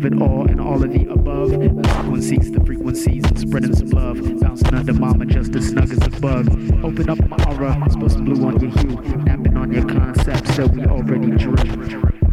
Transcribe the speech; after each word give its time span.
Above 0.00 0.12
it 0.14 0.22
all 0.22 0.46
and 0.46 0.60
all 0.62 0.82
of 0.82 0.90
the 0.90 1.06
above. 1.12 1.50
Frequencies, 1.50 2.50
the 2.50 2.64
frequencies, 2.64 3.22
and 3.22 3.38
spreading 3.38 3.76
some 3.76 3.88
love. 3.88 4.16
Bouncing 4.40 4.74
under 4.74 4.94
mama 4.94 5.26
just 5.26 5.54
as 5.54 5.68
snug 5.68 5.92
as 5.92 5.98
a 5.98 6.20
bug. 6.20 6.48
Open 6.82 7.10
up 7.10 7.18
my 7.28 7.36
aura, 7.50 7.76
spill 7.90 8.08
some 8.08 8.24
blue 8.24 8.46
on 8.46 8.58
your 8.60 8.70
hue. 8.70 8.96
Napping 9.24 9.58
on 9.58 9.70
your 9.70 9.84
concepts 9.86 10.56
that 10.56 10.70
we 10.70 10.86
already 10.86 11.32
drew. 11.32 11.54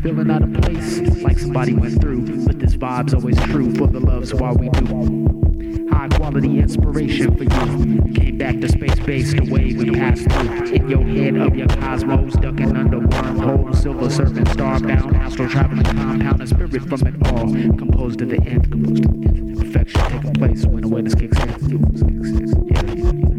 Feeling 0.02 0.32
out 0.32 0.44
of 0.44 0.54
place, 0.62 1.00
like 1.22 1.38
somebody 1.38 1.74
went 1.74 2.00
through. 2.00 2.46
But 2.46 2.58
this 2.58 2.76
vibe's 2.76 3.14
always 3.14 3.38
true 3.44 3.76
for 3.76 3.88
the 3.88 4.00
loves 4.00 4.34
while 4.34 4.56
we 4.56 4.70
do. 4.70 5.37
High 5.98 6.10
quality 6.10 6.60
inspiration 6.60 7.36
for 7.36 7.44
you. 7.44 8.14
Came 8.14 8.38
back 8.38 8.60
to 8.60 8.70
space 8.70 9.00
base 9.00 9.34
the 9.34 9.52
way 9.52 9.74
we 9.74 9.90
passed 9.90 10.30
through. 10.30 10.66
In 10.66 10.88
your 10.88 11.02
head 11.02 11.38
of 11.38 11.56
your 11.56 11.68
cosmos, 11.68 12.36
ducking 12.36 12.78
under 12.78 13.00
wormhole, 13.00 13.76
silver 13.76 14.08
serpent, 14.08 14.48
starbound, 14.50 15.16
astral 15.16 15.50
traveling 15.50 15.84
compound, 15.86 16.44
a 16.44 16.46
spirit 16.46 16.84
from 16.84 17.08
it 17.08 17.16
all. 17.32 17.52
Composed 17.52 18.22
of 18.22 18.30
the 18.30 18.40
end, 18.44 18.72
composed 18.72 19.06
the 19.06 19.28
end. 19.28 19.58
Perfection 19.58 20.02
taking 20.04 20.34
place 20.36 20.68
when 20.68 20.84
awareness 20.84 21.16
kicks 21.16 21.40
in. 21.40 23.37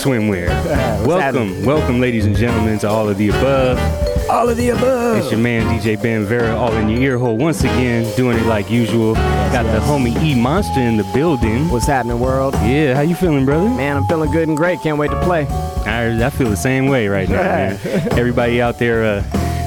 Swimwear. 0.00 0.48
Welcome, 1.06 1.48
happening? 1.48 1.64
welcome, 1.66 2.00
ladies 2.00 2.24
and 2.24 2.34
gentlemen, 2.34 2.78
to 2.78 2.88
all 2.88 3.08
of 3.08 3.18
the 3.18 3.28
above. 3.28 3.78
All 4.30 4.48
of 4.48 4.56
the 4.56 4.70
above. 4.70 5.18
It's 5.18 5.30
your 5.30 5.40
man 5.40 5.66
DJ 5.78 6.00
Ben 6.00 6.24
Vera, 6.24 6.56
all 6.56 6.72
in 6.74 6.88
your 6.88 7.00
ear 7.00 7.18
hole 7.18 7.36
once 7.36 7.64
again, 7.64 8.14
doing 8.16 8.38
it 8.38 8.46
like 8.46 8.70
usual. 8.70 9.14
Got 9.14 9.64
the 9.64 9.80
homie 9.80 10.16
E 10.22 10.34
Monster 10.34 10.80
in 10.80 10.96
the 10.96 11.04
building. 11.12 11.68
What's 11.68 11.86
happening, 11.86 12.18
world? 12.20 12.54
Yeah, 12.62 12.94
how 12.94 13.02
you 13.02 13.14
feeling, 13.14 13.44
brother? 13.44 13.68
Man, 13.68 13.96
I'm 13.96 14.06
feeling 14.06 14.30
good 14.30 14.48
and 14.48 14.56
great. 14.56 14.80
Can't 14.80 14.96
wait 14.98 15.10
to 15.10 15.20
play. 15.22 15.46
I, 15.84 16.24
I 16.24 16.30
feel 16.30 16.48
the 16.48 16.56
same 16.56 16.86
way 16.86 17.08
right 17.08 17.28
now, 17.28 17.42
man. 17.42 17.78
Everybody 18.12 18.62
out 18.62 18.78
there 18.78 19.04
uh, 19.04 19.22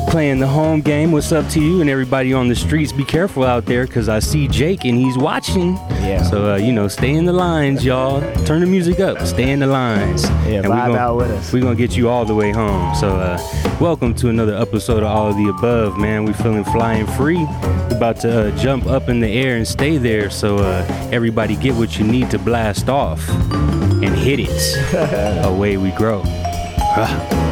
playing 0.07 0.39
the 0.39 0.47
home 0.47 0.81
game, 0.81 1.11
what's 1.11 1.31
up 1.31 1.47
to 1.49 1.61
you? 1.61 1.81
And 1.81 1.89
everybody 1.89 2.33
on 2.33 2.47
the 2.47 2.55
streets, 2.55 2.91
be 2.91 3.03
careful 3.03 3.43
out 3.43 3.65
there 3.65 3.85
because 3.85 4.09
I 4.09 4.19
see 4.19 4.47
Jake 4.47 4.85
and 4.85 4.97
he's 4.97 5.17
watching. 5.17 5.73
Yeah. 6.01 6.23
So, 6.23 6.53
uh, 6.53 6.57
you 6.57 6.71
know, 6.71 6.87
stay 6.87 7.11
in 7.13 7.25
the 7.25 7.33
lines, 7.33 7.83
y'all. 7.83 8.21
Turn 8.45 8.61
the 8.61 8.65
music 8.67 8.99
up, 8.99 9.19
stay 9.25 9.51
in 9.51 9.59
the 9.59 9.67
lines. 9.67 10.23
Yeah, 10.23 10.61
and 10.61 10.65
vibe 10.65 10.87
gon- 10.87 10.97
out 10.97 11.17
with 11.17 11.31
us. 11.31 11.51
We're 11.53 11.61
going 11.61 11.75
to 11.75 11.81
get 11.87 11.95
you 11.97 12.09
all 12.09 12.25
the 12.25 12.35
way 12.35 12.51
home. 12.51 12.95
So, 12.95 13.09
uh, 13.15 13.37
welcome 13.79 14.13
to 14.15 14.29
another 14.29 14.55
episode 14.55 14.99
of 15.03 15.09
All 15.09 15.29
of 15.29 15.37
the 15.37 15.49
Above, 15.49 15.97
man. 15.97 16.25
We 16.25 16.33
feeling 16.33 16.63
flying 16.65 17.07
free. 17.07 17.37
We 17.39 17.95
About 17.95 18.19
to 18.21 18.47
uh, 18.49 18.57
jump 18.57 18.85
up 18.85 19.09
in 19.09 19.19
the 19.19 19.27
air 19.27 19.57
and 19.57 19.67
stay 19.67 19.97
there. 19.97 20.29
So, 20.29 20.57
uh, 20.57 20.85
everybody 21.11 21.55
get 21.55 21.75
what 21.75 21.97
you 21.97 22.05
need 22.05 22.29
to 22.31 22.39
blast 22.39 22.89
off 22.89 23.27
and 23.29 24.15
hit 24.15 24.39
it. 24.39 25.43
Away 25.45 25.77
we 25.77 25.91
grow. 25.91 26.23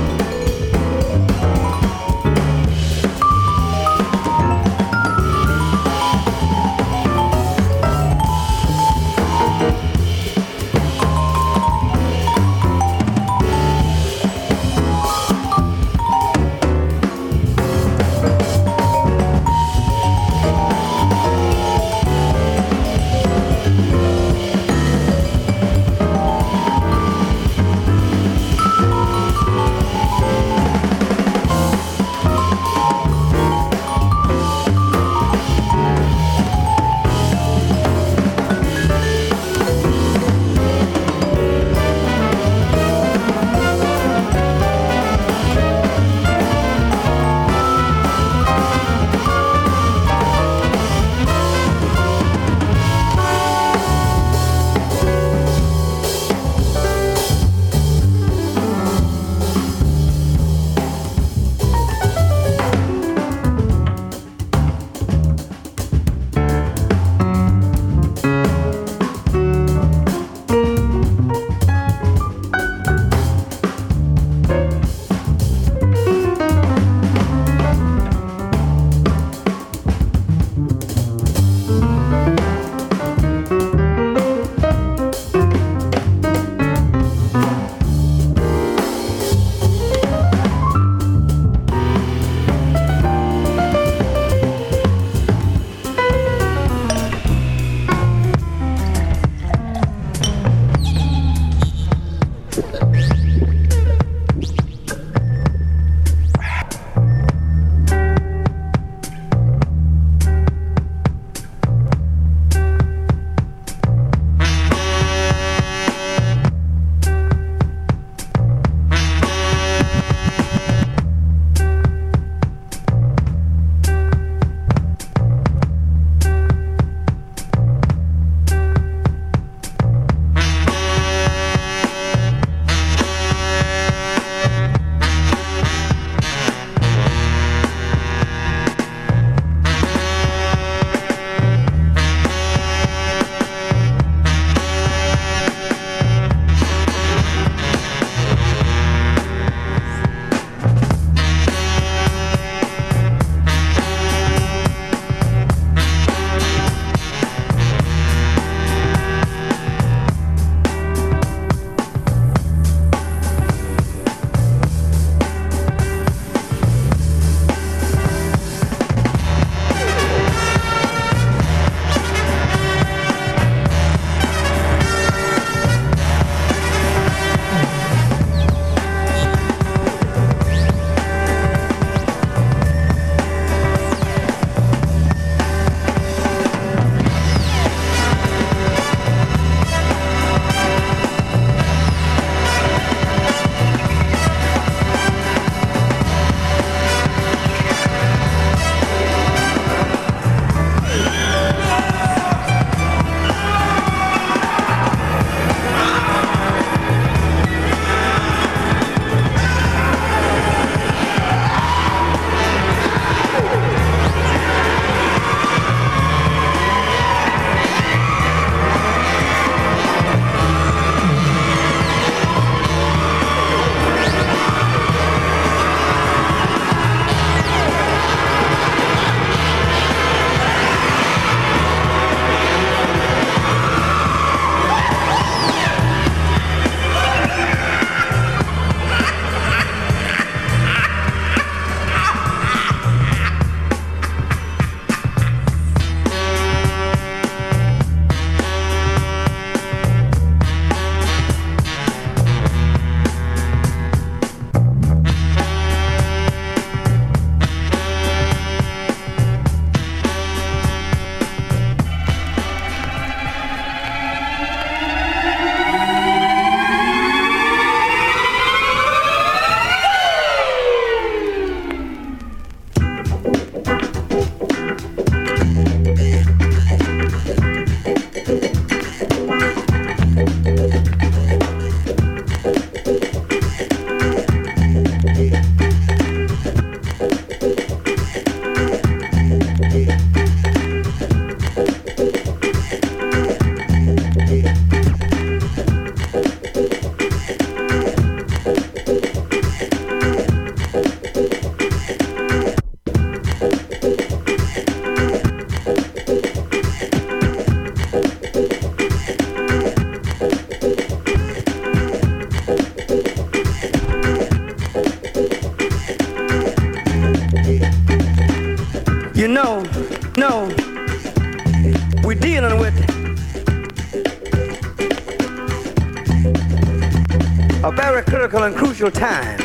crucial 328.81 328.99
time. 328.99 329.37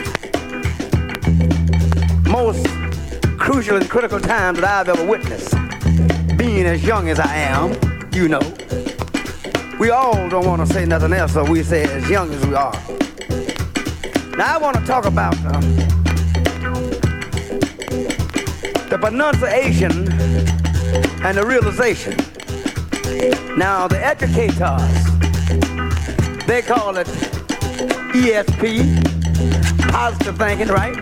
Most 2.23 2.67
crucial 3.39 3.77
and 3.77 3.87
critical 3.91 4.19
time 4.19 4.55
that 4.55 4.65
I've 4.65 4.89
ever 4.89 5.07
witnessed. 5.07 5.55
Being 6.39 6.65
as 6.65 6.83
young 6.83 7.11
as 7.11 7.21
I 7.21 7.37
am, 7.37 7.79
you 8.15 8.29
know. 8.29 8.41
We 9.79 9.91
all 9.91 10.27
don't 10.31 10.47
want 10.47 10.67
to 10.67 10.73
say 10.73 10.87
nothing 10.87 11.13
else, 11.13 11.35
so 11.35 11.45
we 11.45 11.63
say 11.63 11.83
as 11.83 12.09
young 12.09 12.33
as 12.33 12.47
we 12.47 12.55
are. 12.55 12.73
Now 14.39 14.55
I 14.55 14.59
want 14.59 14.79
to 14.79 14.87
talk 14.87 15.05
about 15.05 15.35
uh, 15.45 15.61
the 18.89 18.97
pronunciation 18.99 20.11
and 21.23 21.37
the 21.37 21.45
realization. 21.47 22.17
Now 23.59 23.87
the 23.87 24.03
educators, 24.03 24.81
they 26.47 26.63
call 26.63 26.97
it 26.97 27.07
ESP, 28.17 29.06
positive 29.97 30.37
thinking, 30.37 30.69
right? 30.69 30.95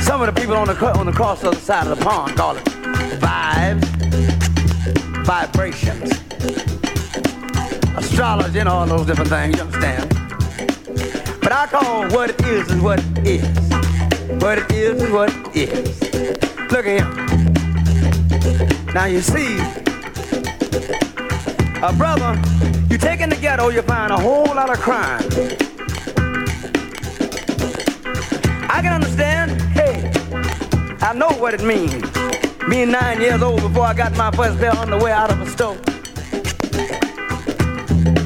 Some 0.00 0.22
of 0.22 0.26
the 0.26 0.32
people 0.34 0.56
on 0.56 0.66
the 0.66 0.94
on 0.98 1.04
the 1.04 1.12
cross 1.12 1.44
other 1.44 1.54
side 1.58 1.86
of 1.86 1.98
the 1.98 2.02
pond 2.02 2.36
call 2.38 2.56
it 2.56 2.64
vibes, 3.20 3.84
vibrations, 5.26 6.10
astrology, 7.98 8.60
and 8.60 8.68
all 8.68 8.86
those 8.86 9.04
different 9.04 9.28
things. 9.28 9.56
You 9.56 9.64
understand? 9.64 10.08
But 11.42 11.52
I 11.52 11.66
call 11.66 12.08
what 12.08 12.30
it 12.30 12.40
is 12.46 12.70
is 12.70 12.80
what 12.80 12.98
it 13.18 13.26
is. 13.26 13.72
What 14.42 14.56
it 14.56 14.72
is 14.72 15.02
is 15.02 15.10
what 15.10 15.30
it 15.54 15.68
is. 15.68 16.00
Look 16.72 16.86
at 16.86 16.96
him. 17.02 17.08
Now 18.94 19.04
you 19.04 19.20
see, 19.20 19.58
a 21.82 21.92
brother, 21.92 22.40
you 22.88 22.96
take 22.96 23.20
in 23.20 23.28
the 23.28 23.36
ghetto, 23.36 23.68
you 23.70 23.82
find 23.82 24.12
a 24.12 24.16
whole 24.16 24.46
lot 24.46 24.70
of 24.70 24.78
crime. 24.78 25.20
I 28.70 28.80
can 28.80 28.92
understand, 28.92 29.60
hey, 29.72 30.10
I 31.00 31.12
know 31.12 31.30
what 31.30 31.54
it 31.54 31.64
means. 31.64 32.04
Being 32.70 32.92
nine 32.92 33.20
years 33.20 33.42
old 33.42 33.60
before 33.62 33.84
I 33.84 33.94
got 33.94 34.16
my 34.16 34.30
first 34.30 34.58
pair 34.58 34.76
on 34.76 34.90
the 34.90 34.98
way 34.98 35.10
out 35.10 35.32
of 35.32 35.40
a 35.40 35.46
store. 35.50 35.76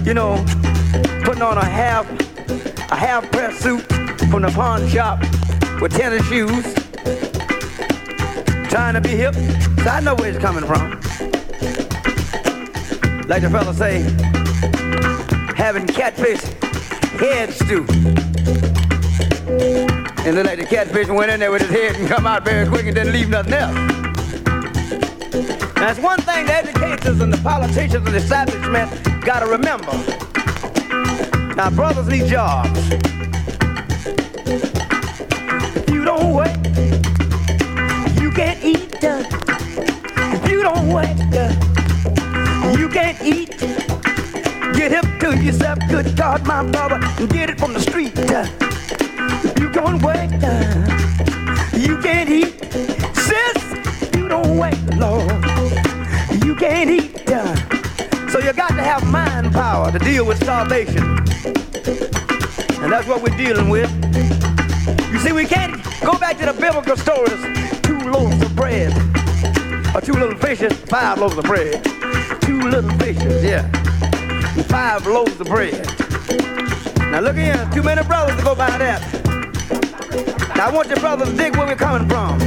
You 0.04 0.12
know, 0.12 0.36
putting 1.24 1.42
on 1.42 1.56
a 1.56 1.64
half, 1.64 2.06
a 2.90 2.96
half 2.96 3.30
press 3.32 3.58
suit 3.58 3.80
from 4.30 4.42
the 4.42 4.52
pawn 4.54 4.86
shop 4.88 5.20
with 5.80 5.96
tennis 5.96 6.26
shoes, 6.28 6.74
trying 8.68 8.94
to 8.94 9.00
be 9.00 9.10
hip. 9.10 9.34
So 9.34 9.90
I 9.90 10.00
know 10.00 10.14
where 10.14 10.28
it's 10.28 10.38
coming 10.38 10.64
from. 10.64 10.95
Like 13.28 13.42
the 13.42 13.50
fella 13.50 13.74
say, 13.74 14.02
having 15.56 15.84
catfish 15.88 16.40
head 17.18 17.52
stew. 17.52 17.84
And 20.24 20.36
look 20.36 20.46
like 20.46 20.60
the 20.60 20.66
catfish 20.70 21.08
went 21.08 21.32
in 21.32 21.40
there 21.40 21.50
with 21.50 21.62
his 21.62 21.70
head 21.70 21.96
and 21.96 22.08
come 22.08 22.24
out 22.24 22.44
very 22.44 22.68
quick 22.68 22.86
and 22.86 22.94
didn't 22.94 23.12
leave 23.12 23.28
nothing 23.28 23.54
else. 23.54 23.76
It's 25.88 25.98
one 25.98 26.20
thing 26.20 26.46
the 26.46 26.52
educators 26.52 27.20
and 27.20 27.32
the 27.32 27.40
politicians 27.42 27.94
and 27.94 28.06
the 28.06 28.16
establishment 28.16 29.24
gotta 29.24 29.46
remember. 29.46 29.92
Now 31.56 31.70
brothers 31.70 32.06
need 32.06 32.26
jobs. 32.26 32.78
If 35.76 35.90
you 35.90 36.04
don't 36.04 36.32
work, 36.32 36.56
you 38.20 38.30
can't 38.30 38.64
eat. 38.64 38.94
If 39.02 40.48
you 40.48 40.62
don't 40.62 40.88
work, 40.88 41.75
you 42.78 42.88
can't 42.88 43.20
eat. 43.22 43.50
Get 44.74 44.92
hip 44.92 45.20
to 45.20 45.36
yourself, 45.42 45.78
good 45.88 46.16
God, 46.16 46.46
my 46.46 46.62
brother, 46.70 47.00
and 47.02 47.28
get 47.30 47.50
it 47.50 47.58
from 47.58 47.72
the 47.72 47.80
street. 47.80 48.16
you 49.60 49.70
don't 49.70 50.04
uh, 50.04 51.76
you 51.76 51.98
can't 52.02 52.30
eat. 52.30 52.54
Sis, 53.16 54.14
you 54.14 54.28
don't 54.28 54.58
work, 54.58 54.74
Lord, 54.96 55.30
you 56.44 56.54
can't 56.54 56.90
eat. 56.90 57.16
So 58.30 58.40
you 58.40 58.52
got 58.52 58.68
to 58.68 58.82
have 58.82 59.06
mind 59.10 59.52
power 59.52 59.90
to 59.90 59.98
deal 59.98 60.26
with 60.26 60.42
starvation. 60.42 61.02
And 62.82 62.92
that's 62.92 63.08
what 63.08 63.22
we're 63.22 63.36
dealing 63.36 63.70
with. 63.70 63.90
You 65.10 65.18
see, 65.20 65.32
we 65.32 65.46
can't 65.46 65.82
go 66.02 66.18
back 66.18 66.36
to 66.38 66.46
the 66.46 66.52
biblical 66.52 66.96
stories. 66.96 67.40
Two 67.80 67.98
loaves 68.10 68.42
of 68.42 68.54
bread, 68.54 68.92
or 69.94 70.00
two 70.00 70.12
little 70.12 70.36
fishes, 70.38 70.72
five 70.84 71.18
loaves 71.18 71.38
of 71.38 71.44
bread. 71.44 71.75
Little 72.70 72.90
fishes, 72.98 73.44
yeah, 73.44 73.64
and 74.56 74.66
five 74.66 75.06
loaves 75.06 75.40
of 75.40 75.46
bread. 75.46 75.86
Now 76.98 77.20
look 77.20 77.36
here, 77.36 77.68
too 77.72 77.82
many 77.82 78.02
brothers 78.02 78.36
to 78.36 78.42
go 78.42 78.54
by 78.56 78.76
that. 78.76 79.00
Now 80.56 80.66
I 80.66 80.70
want 80.74 80.88
your 80.88 80.98
brothers 80.98 81.30
to 81.30 81.36
dig 81.36 81.56
where 81.56 81.66
we're 81.66 81.76
coming 81.76 82.08
from. 82.08 82.40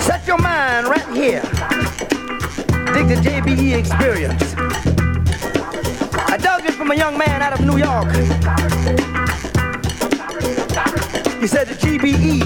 Set 0.00 0.26
your 0.26 0.36
mind 0.38 0.88
right 0.88 1.08
here. 1.16 1.40
Dig 2.92 3.08
the 3.08 3.16
JBE 3.24 3.78
experience. 3.78 4.54
I 6.28 6.36
dug 6.36 6.66
it 6.66 6.74
from 6.74 6.90
a 6.90 6.94
young 6.94 7.16
man 7.16 7.40
out 7.40 7.54
of 7.58 7.64
New 7.64 7.78
York. 7.78 8.12
He 11.40 11.46
said 11.46 11.66
the 11.66 11.74
GBE. 11.80 12.40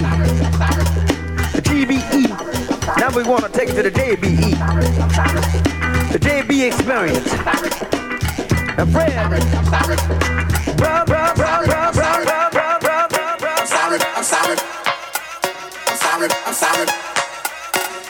The 1.51 1.61
GBE. 1.61 2.97
Now 2.97 3.09
we 3.15 3.23
want 3.23 3.43
to 3.43 3.49
take 3.51 3.69
it 3.69 3.73
to 3.73 3.83
the 3.83 3.91
JBE. 3.91 5.68
The 6.11 6.17
JB 6.17 6.65
experience. 6.65 7.31
Now 8.77 8.85
Fred. 8.87 9.11
Bruh, 10.75 11.05
bruh, 11.05 11.33
bruh, 11.35 11.63
bruh, 11.65 11.91
bruh, 11.93 12.23
bruh, 12.23 12.49
bruh, 12.49 12.79
bruh, 12.79 13.07
bruh, 13.09 13.37
bruh. 13.37 13.59
I'm 13.59 13.67
sorry, 13.67 13.99
I'm 14.15 14.23
sorry. 14.23 14.57
I'm 15.85 15.97
sorry, 15.97 16.29
I'm 16.47 16.53
sorry. 16.53 16.87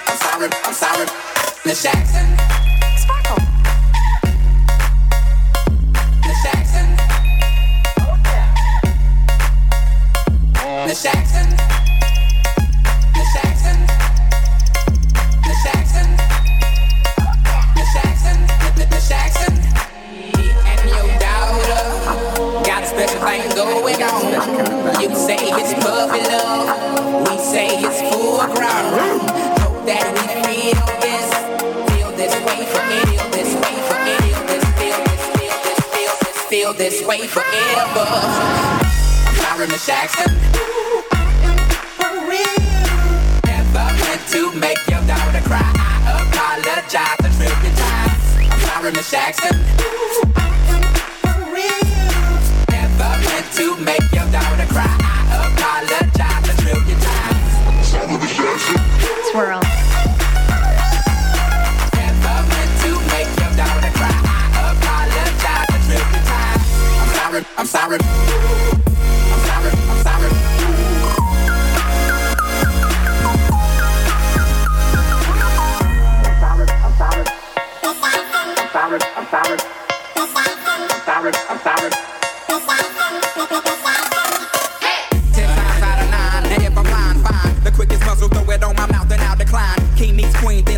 I'm 0.07 0.17
sorry, 0.17 0.49
I'm 0.63 0.73
sorry. 0.73 1.05
Miss 1.65 1.83
Jackson. 1.83 2.27
Sparkle. 2.97 3.43
Miss 6.25 6.41
Jackson. 6.43 6.87
Oh, 10.55 10.85
Miss 10.87 11.03
Jackson. 11.03 11.58
Say 25.29 25.53
it's 25.61 25.73
puppy 25.85 26.21
love, 26.25 27.29
we 27.29 27.37
say 27.37 27.67
it's 27.85 28.01
full 28.09 28.41
grown. 28.49 29.19
Hope 29.61 29.85
that 29.85 30.09
we 30.17 30.25
feel 30.41 30.81
this, 31.05 31.29
feel 31.93 32.09
this 32.17 32.33
way 32.45 32.65
for 32.65 32.81
feel 32.89 33.29
this 33.37 33.53
way 33.61 33.75
for 33.85 33.97
feel 34.09 34.41
this, 34.49 34.65
feel 34.79 34.97
this, 35.05 35.23
feel 35.37 35.57
this, 35.65 35.81
feel 35.93 36.13
this, 36.25 36.41
feel 36.49 36.73
this 36.73 37.05
way 37.05 37.27
forever. 37.27 38.09
Miss 39.67 39.85
Jackson. 39.85 40.33
Never 43.45 43.85
meant 44.01 44.23
to 44.33 44.51
make 44.53 44.81
your 44.89 45.03
daughter 45.05 45.43
cry. 45.45 45.71
I 46.07 46.25
apologize 46.25 47.19
a 47.19 47.29
trillion 47.37 47.75
times. 47.75 48.25
I'm 48.73 48.93
Miss 48.93 49.11
Jackson. 49.11 50.28
I'm 67.59 67.65
sorry. 67.65 67.97
I'm 67.99 69.39
sorry, 69.45 69.71
I'm 69.89 70.01
sorry. 70.01 70.29
I'm 77.83 78.75
sorry, 78.77 78.99
I'm 79.19 79.27
sorry. 79.27 79.57
I'm 81.49 81.59
sorry. 81.59 81.91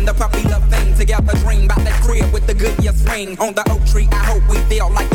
The 0.02 0.14
puppy 0.14 0.42
love 0.48 0.68
thing. 0.68 0.96
Together 0.96 1.32
dream 1.38 1.64
about 1.64 1.84
that 1.84 2.02
crib 2.02 2.32
with 2.32 2.46
the 2.46 2.54
good 2.54 2.74
swing. 2.96 3.38
On 3.38 3.54
the 3.54 3.62
oak 3.70 3.84
tree, 3.86 4.08
I 4.10 4.24
hope 4.24 4.42
we 4.50 4.56
feel 4.68 4.90
like 4.90 5.11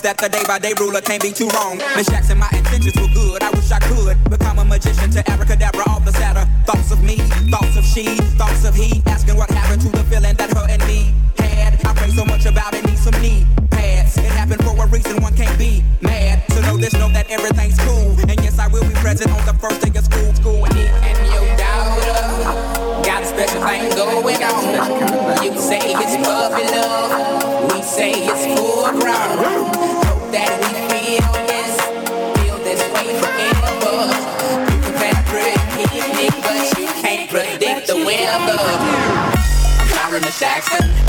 that 0.00 0.18
the 0.18 0.28
day 0.28 0.42
by 0.46 0.58
day 0.58 0.72
ruler 0.80 1.00
can't 1.00 1.22
be 1.22 1.32
too 1.32 1.48
wrong. 1.48 1.76
Miss 1.96 2.08
Jackson, 2.08 2.38
my 2.38 2.48
intentions 2.52 2.96
were 2.96 3.12
good. 3.12 3.42
I 3.42 3.50
wish 3.50 3.70
I 3.70 3.78
could 3.78 4.16
become 4.30 4.58
a 4.58 4.64
magician 4.64 5.10
to 5.10 5.30
abracadabra 5.30 5.91
Jackson. 40.64 41.01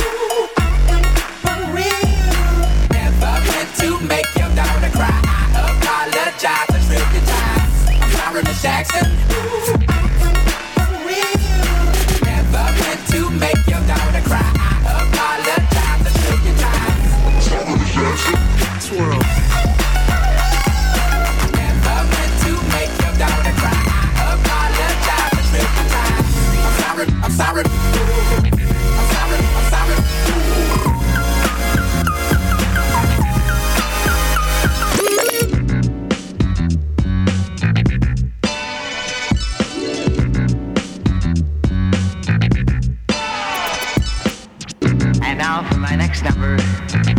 Now 45.53 45.69
for 45.69 45.77
my 45.77 45.95
next 45.95 46.23
number, 46.23 46.57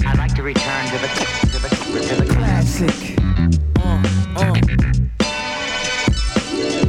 I'd 0.07 0.19
like 0.19 0.35
to 0.35 0.43
return 0.43 0.87
to 0.87 0.99
the 0.99 1.09
to 1.53 1.59
the 1.63 1.69
to 2.09 2.15
the 2.17 2.27
Classic. 2.35 3.17
Uh, 3.79 4.03
uh. 4.35 4.55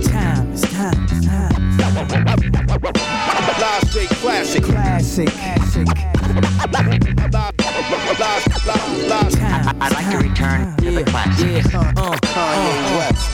Time 0.10 0.52
is 0.54 0.62
time 0.62 1.06
is 1.06 1.26
time. 1.28 1.56
Live 3.62 3.88
straight 3.88 4.10
classic. 4.10 4.64
Classic. 4.64 5.28
Classic. 5.28 5.88
I'd 9.82 9.94
like 9.94 10.10
to 10.10 10.18
return 10.18 10.76
to 10.78 10.92
the 10.92 11.04
classics. 11.04 11.72
Yeah. 11.72 11.94
Uh, 11.96 12.02
uh, 12.02 12.18
Kanye 12.34 12.98
West. 12.98 13.26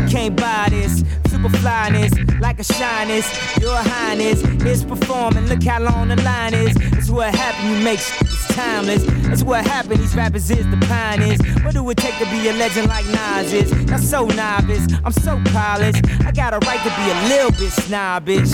You 0.00 0.08
can't 0.08 0.34
buy 0.34 0.68
this. 0.70 1.04
Super 1.40 1.56
flyness, 1.58 2.12
like 2.40 2.58
a 2.58 2.64
shyness. 2.64 3.24
Your 3.60 3.76
highness 3.76 4.42
is 4.66 4.82
performing. 4.82 5.46
Look 5.46 5.62
how 5.62 5.80
long 5.80 6.08
the 6.08 6.16
line 6.22 6.52
is. 6.52 6.74
That's 6.90 7.10
what 7.10 7.32
happened. 7.32 7.78
You 7.78 7.84
make 7.84 8.00
that's 8.00 8.54
timeless. 8.56 9.04
That's 9.28 9.44
what 9.44 9.64
happened. 9.64 10.00
These 10.00 10.16
rappers 10.16 10.50
is 10.50 10.68
the 10.68 10.76
pioneers. 10.88 11.38
What 11.62 11.74
do 11.74 11.88
it 11.90 11.96
take 11.96 12.18
to 12.18 12.24
be 12.24 12.48
a 12.48 12.52
legend 12.54 12.88
like 12.88 13.06
Nas 13.06 13.52
is? 13.52 13.72
Not 13.86 14.00
so 14.00 14.26
novice. 14.26 14.88
I'm 15.04 15.12
so 15.12 15.40
polished. 15.52 16.04
I 16.26 16.32
got 16.32 16.54
a 16.54 16.58
right 16.66 16.80
to 16.82 16.90
be 16.98 17.06
a 17.08 17.28
little 17.28 17.52
bit 17.52 17.70
snobbish. 17.70 18.50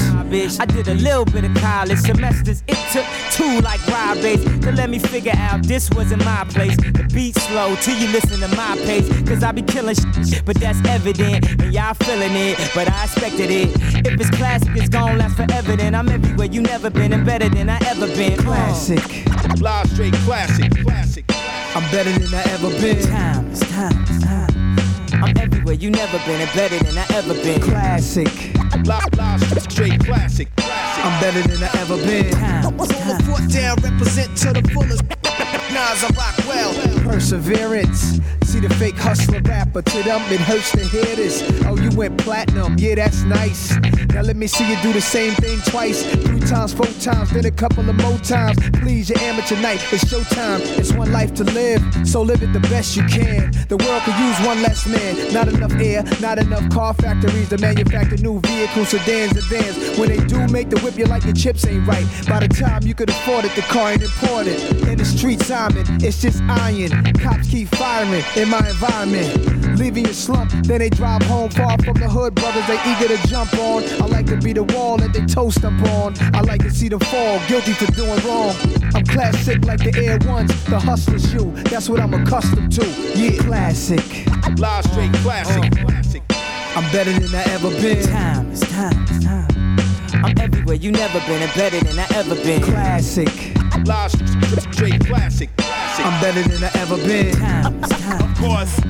I 0.60 0.66
did 0.66 0.88
a 0.88 0.94
little 0.94 1.24
bit 1.24 1.44
of 1.44 1.54
college 1.54 2.00
semesters. 2.00 2.62
It 2.68 2.76
took 2.92 3.06
two 3.32 3.60
like 3.62 3.80
Rob 3.86 4.18
Base 4.18 4.44
to 4.44 4.72
let 4.72 4.90
me 4.90 4.98
figure 4.98 5.36
out 5.36 5.62
this 5.62 5.88
wasn't 5.90 6.22
my 6.24 6.44
place. 6.50 6.76
The 6.76 7.08
beat 7.14 7.34
slow 7.36 7.76
till 7.76 7.96
you 7.96 8.08
listen 8.08 8.40
to 8.40 8.48
my 8.56 8.76
pace. 8.84 9.08
Cause 9.26 9.42
I 9.42 9.52
be 9.52 9.62
killing 9.62 9.94
shit, 9.94 10.44
but 10.44 10.56
that's 10.56 10.86
evident. 10.86 11.48
And 11.62 11.72
y'all 11.72 11.94
feeling 11.94 12.34
it, 12.34 12.58
but 12.74 12.90
I 12.90 13.04
expected 13.04 13.50
it. 13.50 13.68
If 14.06 14.20
it's 14.20 14.30
classic, 14.30 14.70
it's 14.74 14.88
gonna 14.88 15.16
last 15.16 15.36
forever. 15.36 15.76
Then 15.76 15.94
I'm 15.94 16.08
everywhere 16.08 16.46
you 16.46 16.60
never 16.60 16.90
been 16.90 17.12
and 17.12 17.24
better 17.24 17.48
than 17.48 17.70
I 17.70 17.78
ever 17.86 18.06
been. 18.08 18.36
Classic. 18.38 19.26
Live 19.60 19.88
straight 19.90 20.14
classic. 20.26 20.72
Classic. 20.82 21.24
I'm 21.76 21.88
better 21.90 22.12
than 22.18 22.34
I 22.34 22.42
ever 22.52 22.70
been. 22.80 23.02
Time 23.06 23.50
is 23.50 23.60
time 23.60 24.02
is 24.04 24.22
time. 24.22 24.76
I'm 25.22 25.38
everywhere 25.38 25.74
you 25.74 25.90
never 25.90 26.18
been 26.26 26.40
and 26.40 26.52
better 26.54 26.78
than 26.82 26.98
I 26.98 27.06
ever 27.14 27.34
been. 27.34 27.60
Classic. 27.60 28.54
Live, 28.84 29.16
live 29.16 29.62
straight 29.70 30.04
classic. 30.04 30.54
Classic. 30.56 31.04
I'm 31.04 31.20
better 31.20 31.42
than 31.48 31.62
I 31.62 31.70
ever 31.80 31.96
been. 31.96 32.32
Time 32.32 32.80
is 32.80 32.88
time. 32.88 33.22
Foot 33.22 33.48
down, 33.50 33.76
represent 33.82 34.36
to 34.38 34.52
the 34.52 34.62
fullest. 34.72 35.02
Nas, 35.74 36.04
I 36.04 36.08
rock 36.16 36.38
well. 36.46 36.72
Perseverance. 37.02 38.20
See 38.44 38.60
the 38.60 38.72
fake 38.74 38.94
hustler 38.94 39.40
rapper. 39.40 39.82
To 39.82 40.02
them, 40.04 40.20
it 40.30 40.38
hurts 40.38 40.70
to 40.72 40.84
hear 40.84 41.16
this. 41.16 41.42
Oh, 41.66 41.76
you 41.76 41.90
went 41.96 42.16
platinum. 42.18 42.76
Yeah, 42.78 42.94
that's 42.94 43.22
nice. 43.22 43.74
Now 44.14 44.22
let 44.22 44.36
me 44.36 44.46
see 44.46 44.64
you 44.70 44.80
do 44.80 44.92
the 44.92 45.00
same 45.00 45.34
thing 45.34 45.58
twice. 45.66 46.06
Three 46.06 46.38
times, 46.38 46.72
four 46.72 46.86
times, 47.02 47.30
then 47.32 47.46
a 47.46 47.50
couple 47.50 47.88
of 47.90 47.96
more 47.96 48.18
times. 48.18 48.56
Please, 48.74 49.10
your 49.10 49.18
amateur 49.18 49.60
night. 49.60 49.84
It's 49.90 50.04
showtime. 50.04 50.60
It's 50.78 50.92
one 50.92 51.10
life 51.10 51.34
to 51.34 51.44
live. 51.44 51.82
So 52.06 52.22
live 52.22 52.40
it 52.44 52.52
the 52.52 52.60
best 52.60 52.96
you 52.96 53.02
can. 53.06 53.50
The 53.68 53.76
world 53.76 54.02
could 54.02 54.14
use 54.14 54.38
one 54.46 54.62
less 54.62 54.86
man. 54.86 55.32
Not 55.32 55.48
enough 55.48 55.74
air, 55.80 56.04
not 56.20 56.38
enough 56.38 56.70
car 56.70 56.94
factories 56.94 57.48
to 57.48 57.58
manufacture 57.58 58.18
new 58.18 58.38
vehicles, 58.38 58.90
sedans, 58.90 59.32
and 59.32 59.46
vans. 59.46 59.98
When 59.98 60.10
they 60.10 60.24
do 60.24 60.46
make 60.46 60.70
the 60.70 60.78
whip, 60.78 60.96
you 60.96 61.06
like 61.06 61.24
your 61.24 61.34
chips 61.34 61.66
ain't 61.66 61.84
right. 61.88 62.06
By 62.28 62.46
the 62.46 62.48
time 62.48 62.84
you 62.84 62.94
could 62.94 63.10
afford 63.10 63.46
it, 63.46 63.56
the 63.56 63.62
car 63.62 63.90
ain't 63.90 64.02
imported. 64.02 64.60
In 64.86 64.98
the 64.98 65.04
street, 65.04 65.40
Simon, 65.64 66.04
it's 66.04 66.20
just 66.20 66.42
iron. 66.42 66.90
Cops 67.14 67.48
keep 67.48 67.68
firing 67.68 68.22
in 68.36 68.50
my 68.50 68.58
environment. 68.68 69.78
Leaving 69.78 70.04
your 70.04 70.12
slump, 70.12 70.50
then 70.64 70.80
they 70.80 70.90
drive 70.90 71.22
home 71.22 71.48
far 71.48 71.78
from 71.78 71.94
the 71.94 72.08
hood. 72.08 72.34
Brothers, 72.34 72.66
they 72.66 72.78
eager 72.84 73.08
to 73.08 73.28
jump 73.28 73.52
on. 73.54 73.82
I 74.02 74.06
like 74.06 74.26
to 74.26 74.36
be 74.36 74.52
the 74.52 74.64
wall 74.64 74.98
that 74.98 75.14
they 75.14 75.24
toast 75.24 75.64
up 75.64 75.72
on. 75.88 76.14
I 76.34 76.42
like 76.42 76.60
to 76.64 76.70
see 76.70 76.88
them 76.88 77.00
fall, 77.00 77.40
guilty 77.48 77.72
for 77.72 77.90
doing 77.92 78.20
wrong. 78.26 78.54
I'm 78.94 79.04
classic 79.04 79.64
like 79.64 79.78
the 79.78 79.94
Air 80.04 80.18
Ones, 80.30 80.52
the 80.64 80.78
hustler's 80.78 81.32
you. 81.32 81.50
That's 81.70 81.88
what 81.88 82.00
I'm 82.00 82.12
accustomed 82.12 82.72
to. 82.72 82.86
Yeah, 83.16 83.40
classic. 83.42 84.26
Live 84.58 84.84
straight 84.84 85.14
classic. 85.24 85.72
Classic. 85.80 86.22
I'm 86.76 86.92
better 86.92 87.12
than 87.12 87.34
I 87.34 87.42
ever 87.54 87.70
been. 87.70 88.04
Time 88.04 88.50
it's 88.50 88.60
time 88.70 89.02
it's 89.08 89.24
time. 89.24 89.48
I'm 90.24 90.38
everywhere 90.38 90.76
you 90.76 90.92
never 90.92 91.20
been 91.20 91.42
and 91.42 91.54
better 91.54 91.80
than 91.80 91.98
I 91.98 92.06
ever 92.14 92.34
been. 92.34 92.62
Classic. 92.62 93.53
Straight 94.72 95.04
classic. 95.06 95.50
classic. 95.56 96.06
I'm 96.06 96.20
better 96.20 96.42
than 96.48 96.62
I 96.62 96.70
ever 96.78 96.96
been. 96.96 97.34
Of 98.22 98.38
course, 98.38 98.80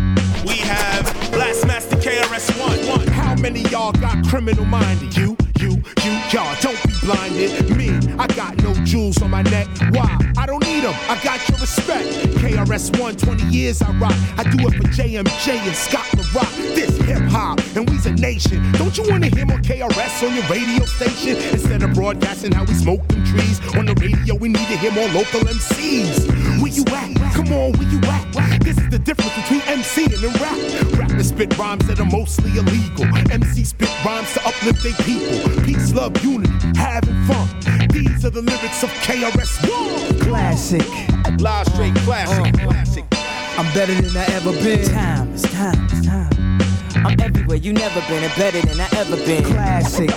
we 0.46 0.58
have 0.58 1.06
Blastmaster. 1.32 1.93
KRS-One. 2.04 3.06
How 3.06 3.34
many 3.36 3.60
y'all 3.70 3.90
got 3.92 4.22
criminal 4.26 4.66
minded? 4.66 5.16
You, 5.16 5.38
you, 5.58 5.70
you, 6.04 6.12
y'all. 6.30 6.54
Don't 6.60 6.76
be 6.84 6.92
blinded. 7.00 7.74
Me, 7.78 7.88
I 8.18 8.26
got 8.26 8.62
no 8.62 8.74
jewels 8.84 9.22
on 9.22 9.30
my 9.30 9.40
neck. 9.40 9.66
Why? 9.90 10.14
I 10.36 10.44
don't 10.44 10.62
need 10.66 10.84
them. 10.84 10.94
I 11.08 11.18
got 11.24 11.40
your 11.48 11.56
respect. 11.58 12.06
KRS-One, 12.44 13.16
20 13.16 13.44
years 13.44 13.80
I 13.80 13.90
rock. 13.92 14.12
I 14.36 14.42
do 14.42 14.68
it 14.68 14.74
for 14.74 14.82
JMJ 14.88 15.56
and 15.66 15.74
Scott 15.74 16.06
La 16.18 16.42
Rock. 16.42 16.52
This 16.74 16.94
hip 16.98 17.22
hop, 17.22 17.58
and 17.74 17.88
we's 17.88 18.04
a 18.04 18.12
nation. 18.12 18.60
Don't 18.72 18.98
you 18.98 19.04
wanna 19.08 19.28
hear 19.28 19.46
more 19.46 19.60
KRS 19.60 20.28
on 20.28 20.34
your 20.36 20.44
radio 20.48 20.84
station? 20.84 21.36
Instead 21.54 21.82
of 21.82 21.94
broadcasting 21.94 22.52
how 22.52 22.64
we 22.64 22.74
smoke 22.74 23.08
them 23.08 23.24
trees 23.24 23.60
on 23.76 23.86
the 23.86 23.94
radio, 23.94 24.34
we 24.34 24.48
need 24.48 24.68
to 24.68 24.76
hear 24.76 24.92
more 24.92 25.08
local 25.08 25.40
MCs. 25.40 26.28
Where 26.60 26.70
you 26.70 26.84
at? 26.88 27.32
Come 27.32 27.48
on, 27.52 27.72
where 27.72 27.88
you 27.88 27.98
at? 28.04 28.60
This 28.62 28.78
is 28.78 28.90
the 28.90 28.98
difference 28.98 29.34
between 29.36 29.62
MC 29.62 30.04
and 30.04 30.22
rap. 30.40 30.98
Rap 30.98 31.10
and 31.10 31.26
spit 31.26 31.56
rhymes 31.58 31.88
that 31.94 32.02
are 32.02 32.11
mostly 32.11 32.50
illegal. 32.59 33.04
MC 33.30 33.64
spit 33.64 33.88
rhymes 34.04 34.33
to 34.35 34.40
uplift 34.46 34.83
their 34.83 34.94
people. 35.04 35.62
Peace, 35.64 35.92
love, 35.92 36.12
unity, 36.24 36.52
having 36.76 37.24
fun. 37.24 37.48
These 37.90 38.22
to 38.22 38.30
the 38.30 38.42
lyrics 38.42 38.83
of 38.83 38.90
KRS-One. 39.04 40.20
Classic. 40.20 40.87
Live 41.40 41.66
straight 41.68 41.94
classic, 41.96 42.54
uh-huh. 42.54 42.68
classic. 42.68 43.04
I'm 43.59 43.72
better 43.74 43.94
than 43.94 44.16
I 44.16 44.24
ever 44.35 44.52
been. 44.52 44.85
Time, 44.87 45.33
it's 45.33 45.42
time, 45.52 45.85
it's 45.90 46.07
time. 46.07 46.53
I'm 47.04 47.20
everywhere 47.20 47.56
you 47.58 47.72
never 47.72 48.00
been 48.08 48.24
and 48.24 48.34
better 48.34 48.60
than 48.62 48.80
I 48.80 48.88
ever 48.96 49.16
been. 49.16 49.44
Classic. 49.44 50.10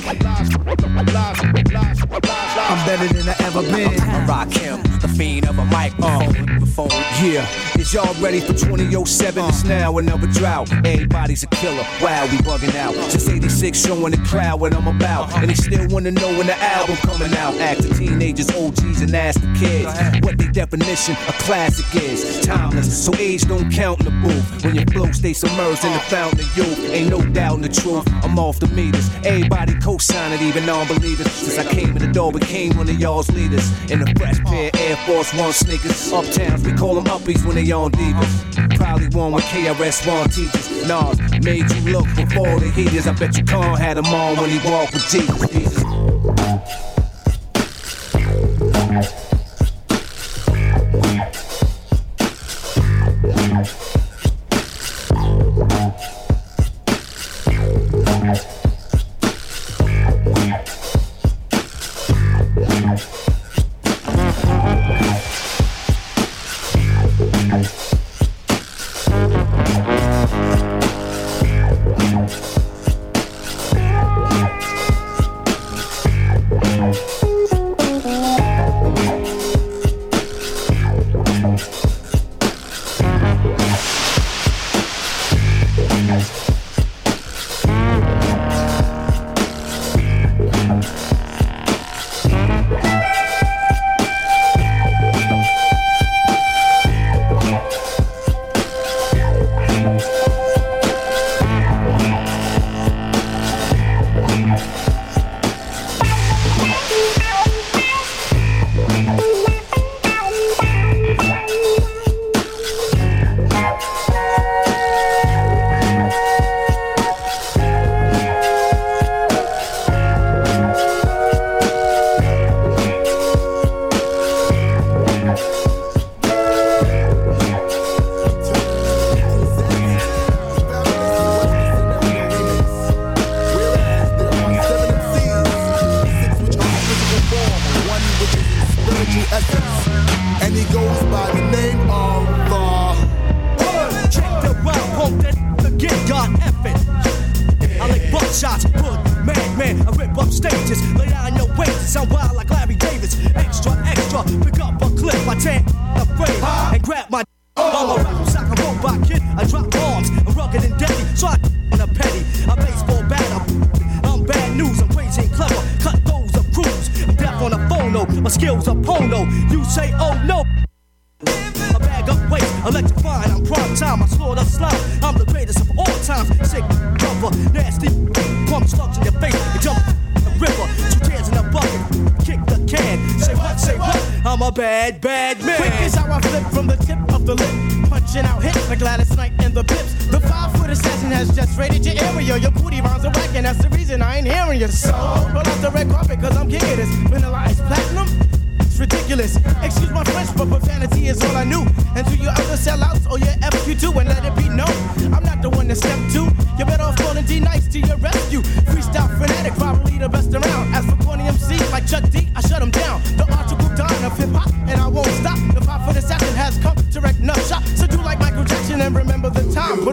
I'm 2.59 2.85
better 2.85 3.13
than 3.13 3.29
I 3.29 3.35
ever 3.39 3.61
been. 3.61 3.99
I 3.99 4.25
Rakim, 4.25 5.01
the 5.01 5.07
fiend 5.07 5.47
of 5.47 5.59
a 5.59 5.65
microphone. 5.65 6.65
phone. 6.67 6.89
Yeah, 7.21 7.45
is 7.77 7.93
y'all 7.93 8.13
ready 8.21 8.39
for 8.39 8.53
2007? 8.53 9.43
It's 9.45 9.63
uh. 9.63 9.67
now 9.67 9.97
another 9.97 10.27
drought. 10.27 10.71
Everybody's 10.85 11.43
a 11.43 11.47
killer. 11.47 11.83
Wow, 12.01 12.25
we 12.31 12.37
bugging 12.37 12.75
out. 12.75 12.93
Since 13.11 13.29
86, 13.29 13.85
showing 13.85 14.11
the 14.11 14.17
crowd 14.25 14.59
what 14.59 14.73
I'm 14.73 14.87
about. 14.87 15.23
Uh-huh. 15.23 15.39
And 15.41 15.49
they 15.49 15.55
still 15.55 15.87
wanna 15.89 16.11
know 16.11 16.27
when 16.37 16.47
the 16.47 16.57
album 16.57 16.95
coming 16.97 17.33
out. 17.37 17.55
Ask 17.55 17.87
the 17.87 17.93
teenagers, 17.93 18.49
OGs, 18.51 19.01
and 19.01 19.13
ask 19.15 19.41
the 19.41 19.53
kids 19.59 20.25
what 20.25 20.37
their 20.37 20.51
definition 20.51 21.15
of 21.27 21.33
classic 21.39 21.85
is. 22.01 22.45
Timeless, 22.45 23.05
so 23.05 23.13
age 23.15 23.45
don't 23.47 23.71
count 23.71 23.99
in 23.99 24.05
the 24.05 24.11
booth. 24.11 24.63
When 24.63 24.75
your 24.75 24.85
flow 24.85 25.11
stay 25.11 25.33
submerged 25.33 25.83
in 25.83 25.93
the 25.93 25.99
fountain 25.99 26.39
of 26.39 26.57
youth, 26.57 26.76
ain't 26.85 27.09
no 27.09 27.21
doubt 27.33 27.55
in 27.55 27.61
the 27.61 27.69
truth. 27.69 28.05
I'm 28.23 28.37
off 28.39 28.59
the 28.59 28.67
meters. 28.67 29.09
Everybody 29.25 29.73
co-sign 29.79 30.33
it, 30.33 30.41
even 30.41 30.65
non-believers. 30.65 31.31
Since 31.31 31.57
I 31.57 31.71
came 31.71 31.89
in 31.89 31.99
the 31.99 32.11
door, 32.11 32.31
became 32.31 32.77
one 32.77 32.89
of 32.89 32.99
y'all's 32.99 33.29
leaders. 33.31 33.65
In 33.91 34.01
a 34.01 34.13
fresh 34.15 34.39
pair 34.45 34.71
Air 34.75 34.97
Force 35.05 35.33
One 35.33 35.53
sneakers. 35.53 36.11
Uptowns, 36.11 36.65
we 36.65 36.73
call 36.73 36.95
them 36.95 37.05
uppies 37.05 37.45
when 37.45 37.55
they 37.55 37.71
on 37.71 37.91
divas. 37.91 38.77
Probably 38.77 39.07
one 39.09 39.31
with 39.33 39.43
KRS-One 39.45 40.29
teachers. 40.29 40.87
Nas 40.87 41.19
made 41.43 41.69
you 41.71 41.91
look 41.91 42.07
before 42.15 42.59
the 42.59 42.71
heaters. 42.73 43.07
I 43.07 43.13
bet 43.13 43.37
you 43.37 43.43
Khan 43.43 43.77
had 43.77 43.97
them 43.97 44.05
on 44.05 44.37
when 44.37 44.49
he 44.49 44.59
walked 44.69 44.93
with 44.93 45.07
Jesus. 45.09 45.83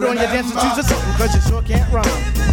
Put 0.05 0.17
on 0.17 0.23
your 0.23 0.33
dancing 0.33 0.59
shoes 0.59 0.77
or 0.77 0.83
something, 0.83 1.13
cause 1.17 1.33
you 1.33 1.41
sure 1.49 1.61
can't 1.63 1.91
rhyme. 1.91 2.05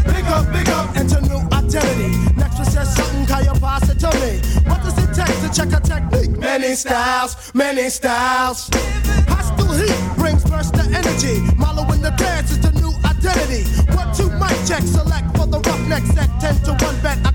Big 0.08 0.24
up, 0.24 0.50
big 0.54 0.68
up, 0.70 0.96
into 0.96 1.20
new 1.20 1.36
identity. 1.52 2.16
Next 2.34 2.56
one 2.56 2.64
says 2.64 2.96
something, 2.96 3.26
call 3.26 3.42
your 3.42 3.54
pass 3.56 3.90
it 3.90 4.00
to 4.00 4.08
me? 4.24 4.40
What 4.64 4.80
does 4.82 4.96
it 4.96 5.12
take 5.12 5.36
to 5.44 5.52
check 5.52 5.68
a 5.76 5.80
technique? 5.84 6.38
Many 6.38 6.74
styles, 6.74 7.52
many 7.52 7.90
styles. 7.90 8.70
Hostile 9.28 9.74
heat 9.74 10.16
brings 10.16 10.42
burst 10.44 10.72
of 10.76 10.94
energy. 10.94 11.44
Malo 11.58 11.84
in 11.92 12.00
the 12.00 12.14
dance 12.16 12.52
is 12.52 12.60
the 12.60 12.72
new 12.80 12.88
identity. 13.04 13.68
One, 13.92 14.08
two, 14.16 14.30
mic 14.40 14.56
check, 14.66 14.80
select 14.80 15.36
for 15.36 15.46
the 15.46 15.60
roughneck 15.60 16.04
set. 16.04 16.30
Ten 16.40 16.56
to 16.64 16.72
one 16.82 16.98
bet, 17.02 17.18
I 17.26 17.31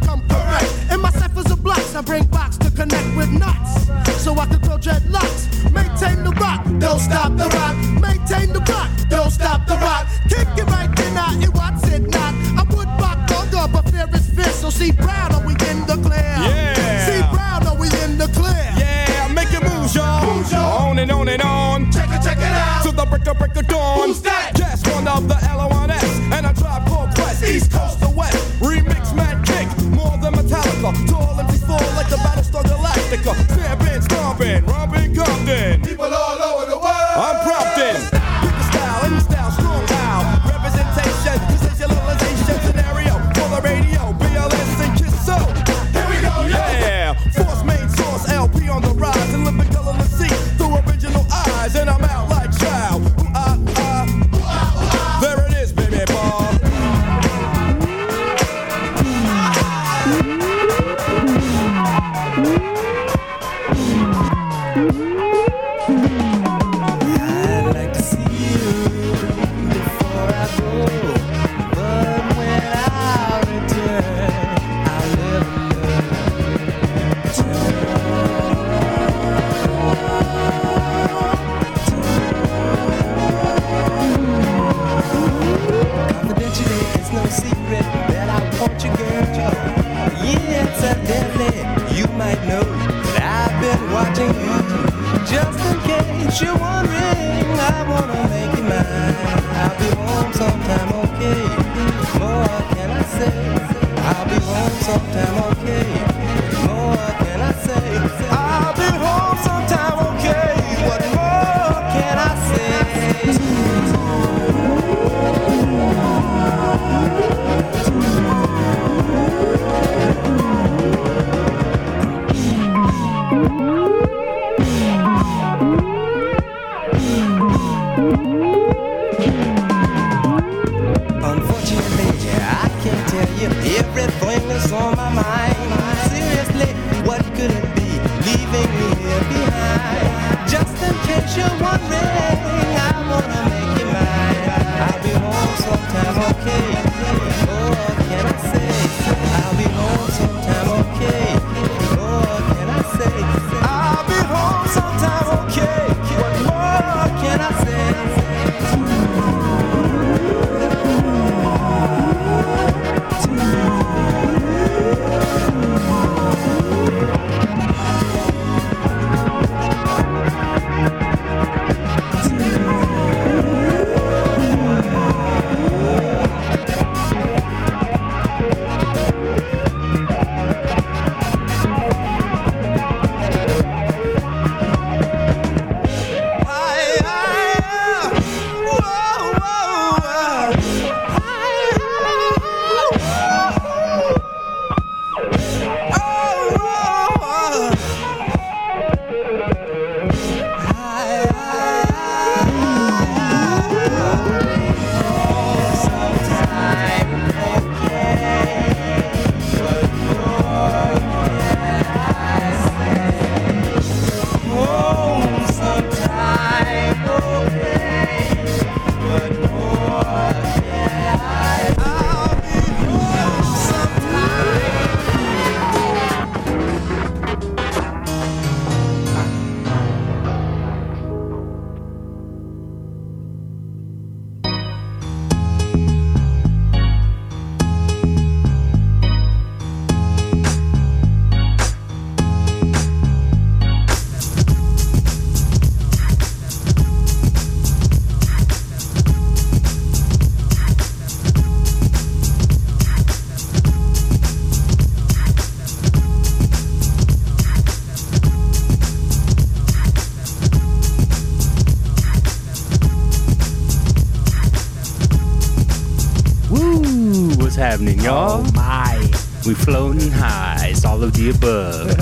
happening, 267.78 268.00
y'all? 268.00 268.44
Oh 268.44 268.52
my. 268.56 268.98
We 269.46 269.54
floating 269.54 270.10
high. 270.10 270.70
It's 270.72 270.84
all 270.84 271.04
of 271.04 271.14
the 271.14 271.30
above. 271.30 271.96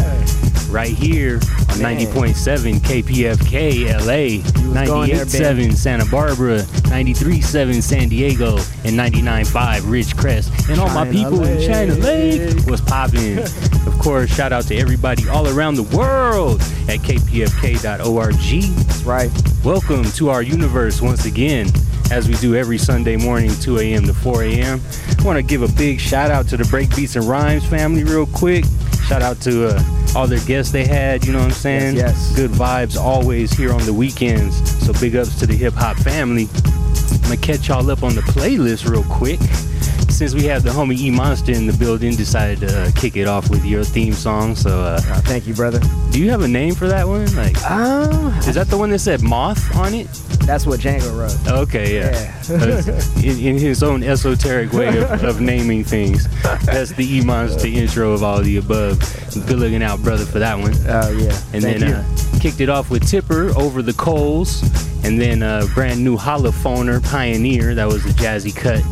right 0.72 0.94
here 0.94 1.36
on 1.36 1.80
90.7 1.80 2.80
KPFK 2.80 3.92
LA, 4.00 4.86
going 4.86 5.10
there, 5.10 5.26
98.7 5.26 5.76
Santa 5.76 6.06
Barbara, 6.06 6.60
93.7 6.60 7.82
San 7.82 8.10
Diego, 8.10 8.56
and 8.84 8.98
99.5 8.98 9.82
Ridgecrest. 9.82 10.70
And 10.70 10.80
all 10.80 10.88
my 10.88 11.06
China 11.06 11.12
people 11.12 11.44
in 11.44 11.68
China 11.68 11.94
Lake. 11.96 12.56
Lake 12.56 12.66
was 12.68 12.82
popping. 12.82 13.40
of 13.88 14.00
course, 14.00 14.34
shout 14.34 14.54
out 14.54 14.66
to 14.68 14.76
everybody 14.76 15.28
all 15.28 15.48
around 15.48 15.76
the 15.76 15.84
world 15.96 16.62
at 16.90 17.00
kpfk.org. 17.00 18.34
That's 18.34 19.04
right. 19.04 19.32
Welcome 19.64 20.06
to 20.12 20.30
our 20.30 20.42
universe 20.42 21.02
once 21.02 21.26
again, 21.26 21.68
as 22.12 22.28
we 22.28 22.36
do 22.36 22.56
every 22.56 22.78
Sunday 22.78 23.18
morning, 23.18 23.52
2 23.62 23.80
a.m. 23.80 24.04
to 24.04 24.14
4 24.14 24.44
a.m. 24.44 24.82
I 25.26 25.28
want 25.28 25.40
to 25.40 25.44
give 25.44 25.64
a 25.64 25.68
big 25.76 26.00
shout 26.00 26.30
out 26.30 26.48
to 26.50 26.58
the 26.58 26.66
Breakbeats 26.66 27.16
and 27.16 27.26
Rhymes 27.28 27.66
family, 27.66 28.04
real 28.04 28.28
quick. 28.28 28.64
Shout 29.08 29.24
out 29.24 29.42
to 29.42 29.70
uh, 29.70 29.84
all 30.16 30.28
their 30.28 30.40
guests 30.42 30.72
they 30.72 30.86
had, 30.86 31.26
you 31.26 31.34
know 31.34 31.40
what 31.40 31.46
I'm 31.46 31.52
saying? 31.52 31.96
Yes, 31.96 32.14
yes. 32.30 32.36
Good 32.36 32.52
vibes 32.52 32.96
always 32.96 33.52
here 33.52 33.74
on 33.74 33.84
the 33.88 33.94
weekends. 33.94 34.56
So 34.86 34.94
big 34.94 35.16
ups 35.16 35.40
to 35.40 35.48
the 35.48 35.56
hip 35.56 35.74
hop 35.74 35.98
family. 35.98 36.48
I'm 36.54 37.22
gonna 37.24 37.38
catch 37.38 37.70
y'all 37.70 37.90
up 37.90 38.04
on 38.04 38.14
the 38.14 38.22
playlist 38.22 38.88
real 38.88 39.04
quick. 39.06 39.40
Since 40.12 40.36
we 40.36 40.44
have 40.44 40.62
the 40.62 40.70
homie 40.70 40.96
E 41.00 41.10
Monster 41.10 41.54
in 41.54 41.66
the 41.66 41.74
building, 41.74 42.16
decided 42.16 42.60
to 42.60 42.82
uh, 42.84 42.92
kick 42.96 43.16
it 43.18 43.26
off 43.28 43.50
with 43.50 43.66
your 43.66 43.84
theme 43.84 44.14
song. 44.14 44.56
So, 44.56 44.80
uh, 44.80 45.02
Oh, 45.08 45.22
thank 45.26 45.48
you, 45.48 45.56
brother. 45.56 45.80
do 46.12 46.22
you 46.22 46.30
have 46.30 46.42
a 46.44 46.48
name 46.48 46.76
for 46.76 46.88
that 46.88 47.08
one? 47.08 47.36
Like, 47.36 47.60
Um, 47.70 48.28
is 48.48 48.54
that 48.54 48.68
the 48.68 48.78
one 48.78 48.92
that 48.92 49.00
said 49.00 49.24
Moth 49.24 49.76
on 49.76 49.96
it? 49.96 50.08
That's 50.46 50.66
what 50.66 50.80
Django 50.80 51.18
wrote. 51.18 51.62
Okay, 51.62 51.96
yeah. 51.96 52.34
Yeah. 52.50 52.56
Uh, 52.56 53.02
in, 53.24 53.40
in 53.40 53.58
his 53.58 53.84
own 53.84 54.04
esoteric 54.04 54.72
way 54.74 54.98
of, 54.98 55.24
of 55.24 55.42
naming 55.42 55.84
things. 55.84 56.28
That's 56.66 56.92
the 56.92 57.06
E 57.06 57.22
Monster 57.24 57.68
intro 57.68 58.12
of 58.12 58.24
all 58.24 58.42
the 58.42 58.58
above. 58.58 59.00
Good 59.48 59.60
looking 59.60 59.84
out, 59.84 60.02
brother, 60.02 60.26
for 60.26 60.40
that 60.40 60.58
one. 60.58 60.74
Oh 60.88 61.10
yeah. 61.12 61.38
And 61.54 61.64
thank 61.64 61.80
then 61.80 61.94
uh, 61.94 62.18
kicked 62.40 62.62
it 62.62 62.70
off 62.70 62.90
with 62.90 63.08
Tipper 63.08 63.50
over 63.58 63.82
the 63.82 63.94
coals. 63.94 64.64
And 65.04 65.22
then 65.22 65.44
uh, 65.44 65.68
brand 65.76 66.04
new 66.04 66.18
holophoner 66.18 67.04
Pioneer. 67.04 67.76
That 67.76 67.88
was 67.88 68.06
a 68.06 68.10
jazzy 68.10 68.56
cut. 68.56 68.84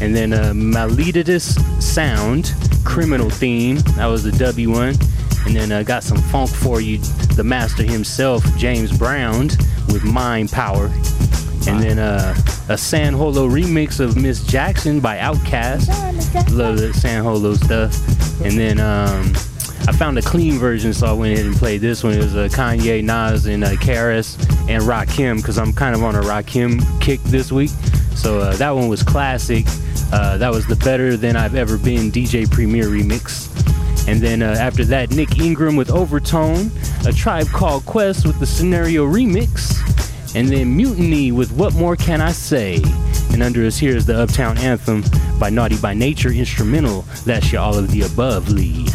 And 0.00 0.14
then 0.14 0.32
uh, 0.32 0.52
Maleditus 0.52 1.58
Sound, 1.82 2.54
criminal 2.84 3.28
theme. 3.28 3.78
That 3.96 4.06
was 4.06 4.22
the 4.22 4.32
W 4.32 4.70
one. 4.70 4.94
And 5.46 5.56
then 5.56 5.72
uh, 5.72 5.82
got 5.82 6.04
some 6.04 6.18
funk 6.18 6.50
for 6.50 6.80
you. 6.80 6.98
The 6.98 7.42
master 7.42 7.82
himself, 7.82 8.44
James 8.56 8.96
Brown, 8.96 9.48
with 9.98 10.12
Mind 10.12 10.50
Power. 10.50 10.86
And 11.66 11.82
then 11.82 11.98
uh, 11.98 12.34
a 12.68 12.78
San 12.78 13.12
Holo 13.12 13.48
remix 13.48 14.00
of 14.00 14.16
Miss 14.16 14.44
Jackson 14.44 15.00
by 15.00 15.18
Outkast. 15.18 15.88
Love 16.56 16.78
the 16.78 16.92
San 16.94 17.22
Holo 17.22 17.54
stuff. 17.54 17.94
And 18.42 18.56
then 18.56 18.78
um, 18.80 19.32
I 19.86 19.92
found 19.92 20.16
a 20.18 20.22
clean 20.22 20.58
version, 20.58 20.94
so 20.94 21.06
I 21.06 21.12
went 21.12 21.34
ahead 21.34 21.46
and 21.46 21.56
played 21.56 21.80
this 21.80 22.04
one. 22.04 22.14
It 22.14 22.18
was 22.18 22.36
uh, 22.36 22.48
Kanye, 22.48 23.02
Nas, 23.02 23.46
and 23.46 23.64
uh, 23.64 23.70
KRS 23.70 24.38
and 24.68 24.82
Rakim, 24.84 25.38
because 25.38 25.58
I'm 25.58 25.72
kind 25.72 25.94
of 25.94 26.02
on 26.04 26.14
a 26.14 26.20
Rakim 26.20 26.80
kick 27.00 27.20
this 27.24 27.50
week. 27.50 27.70
So 28.14 28.38
uh, 28.38 28.56
that 28.56 28.70
one 28.70 28.88
was 28.88 29.02
classic. 29.02 29.66
Uh, 30.12 30.38
that 30.38 30.50
was 30.50 30.66
the 30.66 30.76
Better 30.76 31.16
Than 31.16 31.36
I've 31.36 31.54
Ever 31.54 31.76
Been 31.76 32.10
DJ 32.10 32.50
Premier 32.50 32.84
remix. 32.84 33.48
And 34.08 34.20
then 34.20 34.42
uh, 34.42 34.56
after 34.58 34.84
that, 34.86 35.10
Nick 35.10 35.38
Ingram 35.38 35.76
with 35.76 35.88
Overtone, 35.88 36.70
a 37.08 37.12
tribe 37.12 37.48
called 37.48 37.86
Quest 37.86 38.26
with 38.26 38.38
the 38.38 38.44
Scenario 38.46 39.06
remix, 39.06 39.74
and 40.34 40.48
then 40.48 40.76
Mutiny 40.76 41.32
with 41.32 41.50
What 41.52 41.72
More 41.74 41.96
Can 41.96 42.20
I 42.20 42.32
Say? 42.32 42.82
And 43.32 43.42
under 43.42 43.64
us 43.64 43.78
here 43.78 43.96
is 43.96 44.04
the 44.04 44.18
Uptown 44.18 44.58
Anthem 44.58 45.02
by 45.38 45.48
Naughty 45.48 45.78
by 45.78 45.94
Nature 45.94 46.30
instrumental. 46.30 47.02
That's 47.24 47.50
your 47.50 47.62
all 47.62 47.78
of 47.78 47.90
the 47.90 48.02
above, 48.02 48.50
Lee. 48.50 48.86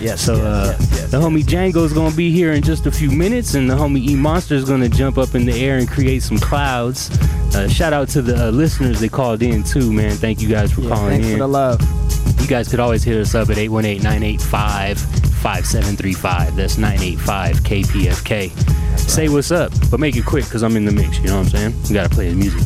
Yeah, 0.00 0.16
So 0.16 0.34
uh, 0.34 0.76
the 1.10 1.20
homie 1.20 1.44
Django's 1.44 1.92
gonna 1.92 2.14
be 2.16 2.32
here 2.32 2.52
in 2.52 2.62
just 2.62 2.86
a 2.86 2.90
few 2.90 3.10
minutes, 3.10 3.54
and 3.54 3.70
the 3.70 3.74
homie 3.74 4.08
E 4.08 4.16
Monster's 4.16 4.64
gonna 4.64 4.88
jump 4.88 5.16
up 5.16 5.36
in 5.36 5.46
the 5.46 5.64
air 5.64 5.78
and 5.78 5.88
create 5.88 6.22
some 6.24 6.38
clouds. 6.38 7.10
Uh, 7.54 7.68
shout 7.68 7.92
out 7.92 8.08
to 8.08 8.22
the 8.22 8.48
uh, 8.48 8.50
listeners 8.50 8.98
that 9.00 9.12
called 9.12 9.42
in 9.42 9.62
too, 9.62 9.92
man. 9.92 10.12
Thank 10.16 10.40
you 10.40 10.48
guys 10.48 10.72
for 10.72 10.80
calling 10.82 11.10
Thanks 11.10 11.14
in. 11.14 11.22
Thanks 11.22 11.32
for 11.34 11.38
the 11.38 11.48
love. 11.48 12.40
You 12.40 12.48
guys 12.48 12.68
could 12.68 12.80
always 12.80 13.04
hit 13.04 13.16
us 13.16 13.34
up 13.36 13.48
at 13.50 13.58
818-985-5735. 15.40 16.56
That's 16.56 16.78
985 16.78 17.56
KPFK. 17.56 18.98
Say 18.98 19.28
what's 19.28 19.50
up, 19.50 19.72
but 19.90 19.98
make 19.98 20.16
it 20.16 20.24
quick 20.24 20.44
because 20.44 20.62
I'm 20.62 20.76
in 20.76 20.84
the 20.84 20.92
mix. 20.92 21.18
You 21.18 21.28
know 21.28 21.38
what 21.38 21.54
I'm 21.54 21.72
saying? 21.72 21.82
We 21.88 21.94
gotta 21.94 22.08
play 22.08 22.28
the 22.28 22.36
music. 22.36 22.60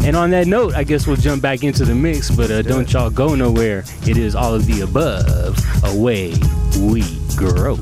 and 0.06 0.16
on 0.16 0.30
that 0.30 0.46
note, 0.46 0.74
I 0.74 0.84
guess 0.84 1.06
we'll 1.06 1.16
jump 1.16 1.42
back 1.42 1.62
into 1.62 1.84
the 1.84 1.94
mix. 1.94 2.30
But 2.30 2.50
uh, 2.50 2.62
don't 2.62 2.90
y'all 2.92 3.10
go 3.10 3.34
nowhere. 3.34 3.84
It 4.06 4.16
is 4.16 4.34
all 4.34 4.54
of 4.54 4.66
the 4.66 4.80
above. 4.80 5.58
Away 5.84 6.34
we 6.80 7.02
grow. 7.36 7.76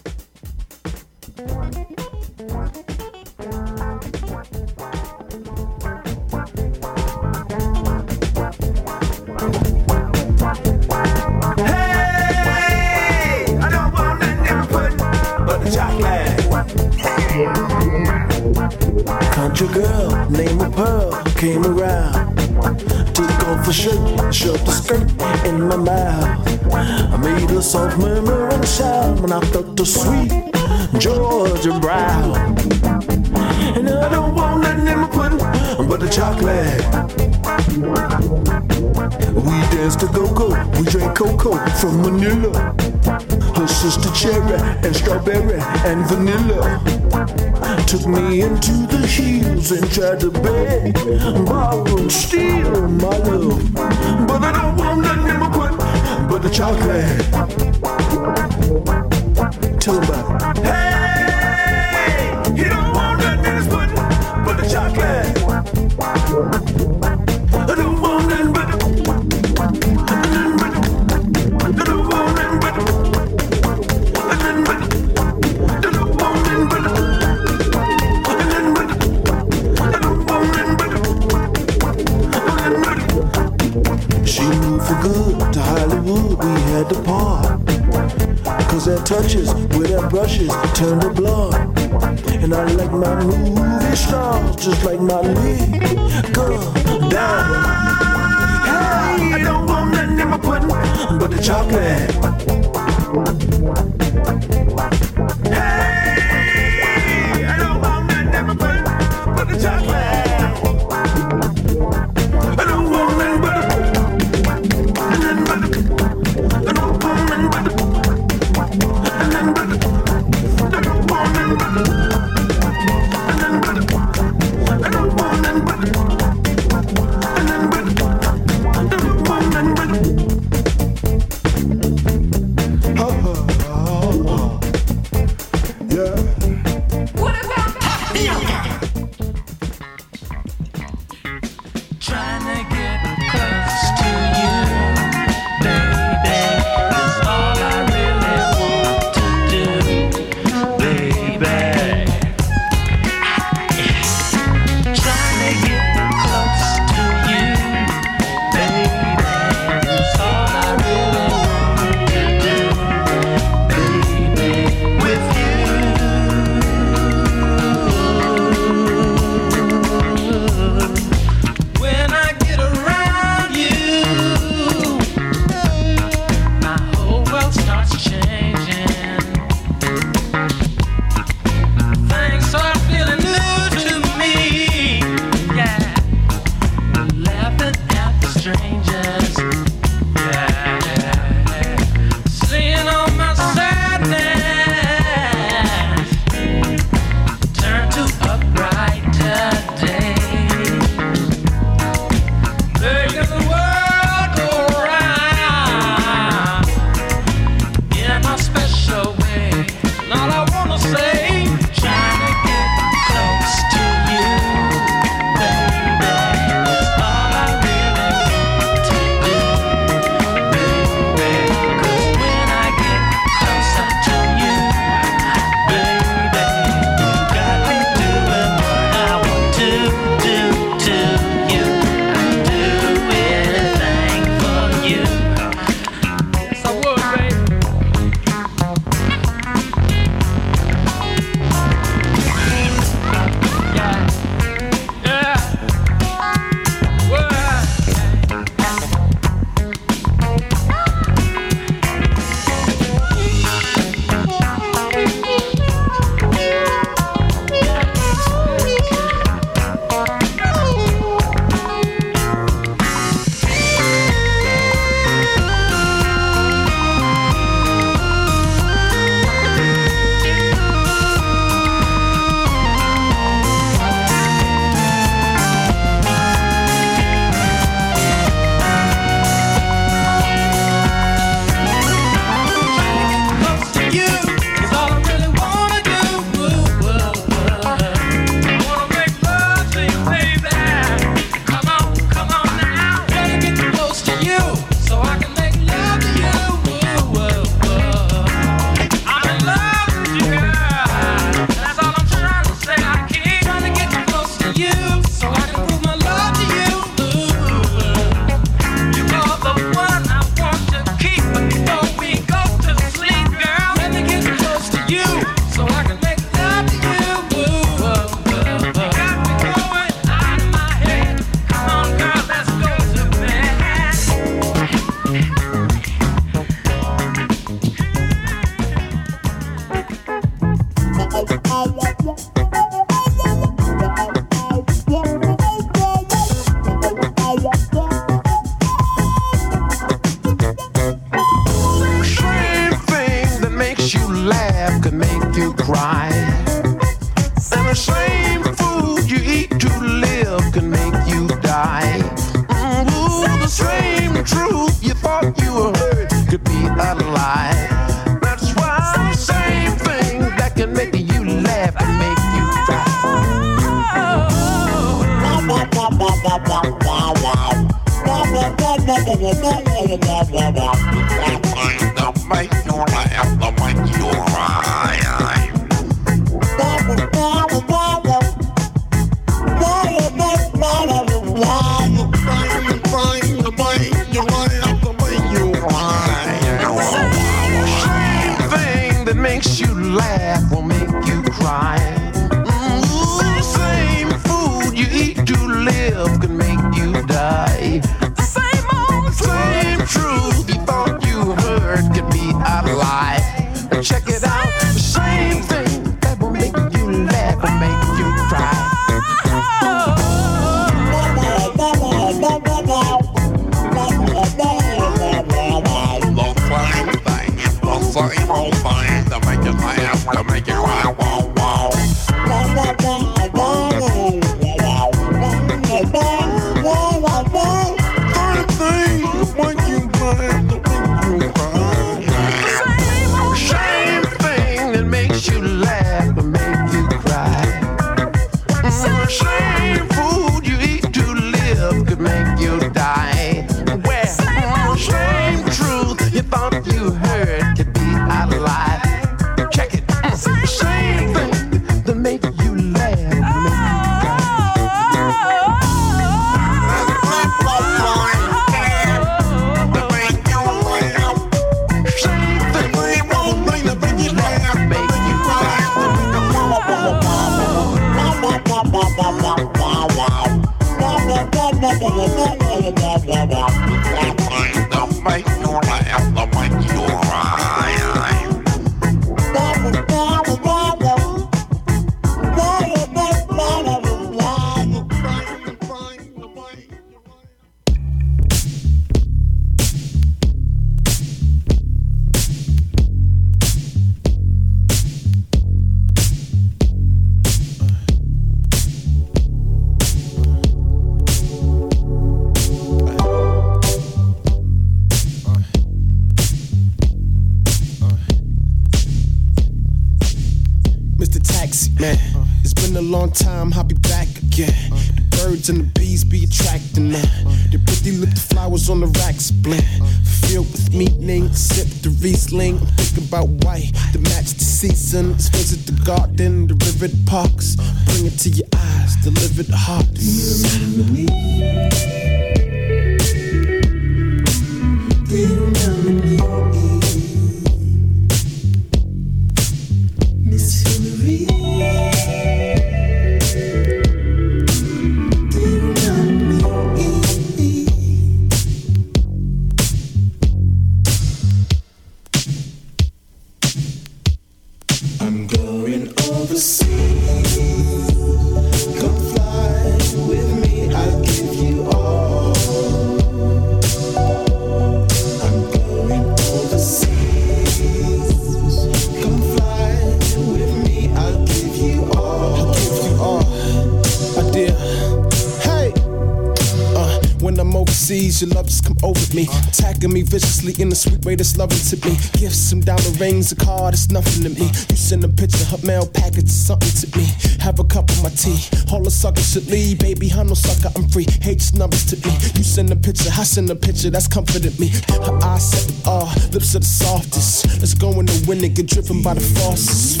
greatest 581.04 581.36
lover 581.36 581.54
to 581.54 581.76
me. 581.86 581.94
Gifts, 582.16 582.38
some 582.38 582.60
dollar 582.60 582.90
rings, 582.98 583.30
a 583.30 583.36
car, 583.36 583.68
it's 583.68 583.90
nothing 583.90 584.24
to 584.24 584.30
me. 584.30 584.46
You 584.70 584.76
send 584.76 585.04
a 585.04 585.08
picture, 585.08 585.44
her 585.44 585.60
mail 585.62 585.86
package, 585.86 586.30
something 586.30 586.72
to 586.80 586.98
me. 586.98 587.04
Have 587.40 587.60
a 587.60 587.64
cup 587.64 587.90
of 587.90 588.02
my 588.02 588.08
tea, 588.08 588.40
all 588.72 588.86
a 588.86 588.90
sucker 588.90 589.20
should 589.20 589.46
leave. 589.48 589.78
Baby, 589.80 590.10
I'm 590.16 590.28
no 590.28 590.34
sucker, 590.34 590.72
I'm 590.74 590.88
free. 590.88 591.06
Hates 591.20 591.52
numbers 591.52 591.84
to 591.92 591.96
me. 592.08 592.12
You 592.36 592.42
send 592.42 592.72
a 592.72 592.76
picture, 592.76 593.10
I 593.10 593.24
send 593.24 593.50
a 593.50 593.54
picture, 593.54 593.90
that's 593.90 594.08
comforted 594.08 594.58
me. 594.58 594.68
Her 594.88 595.18
eyes 595.22 595.50
set 595.50 595.86
ah, 595.86 596.10
uh, 596.10 596.28
lips 596.32 596.56
are 596.56 596.60
the 596.60 596.64
softest. 596.64 597.60
Let's 597.60 597.74
go 597.74 597.90
in 598.00 598.06
the 598.06 598.24
wind 598.26 598.42
and 598.42 598.56
get 598.56 598.68
driven 598.68 599.02
by 599.02 599.12
the 599.12 599.20
forces. 599.20 600.00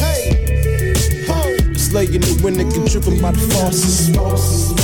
Hey, 0.00 1.26
ho. 1.28 1.56
Let's 1.68 1.92
lay 1.92 2.06
in 2.06 2.22
the 2.22 2.40
wind 2.42 2.58
and 2.58 2.72
get 2.72 2.90
driven 2.90 3.20
by 3.20 3.32
the 3.32 3.44
forces. 3.52 4.77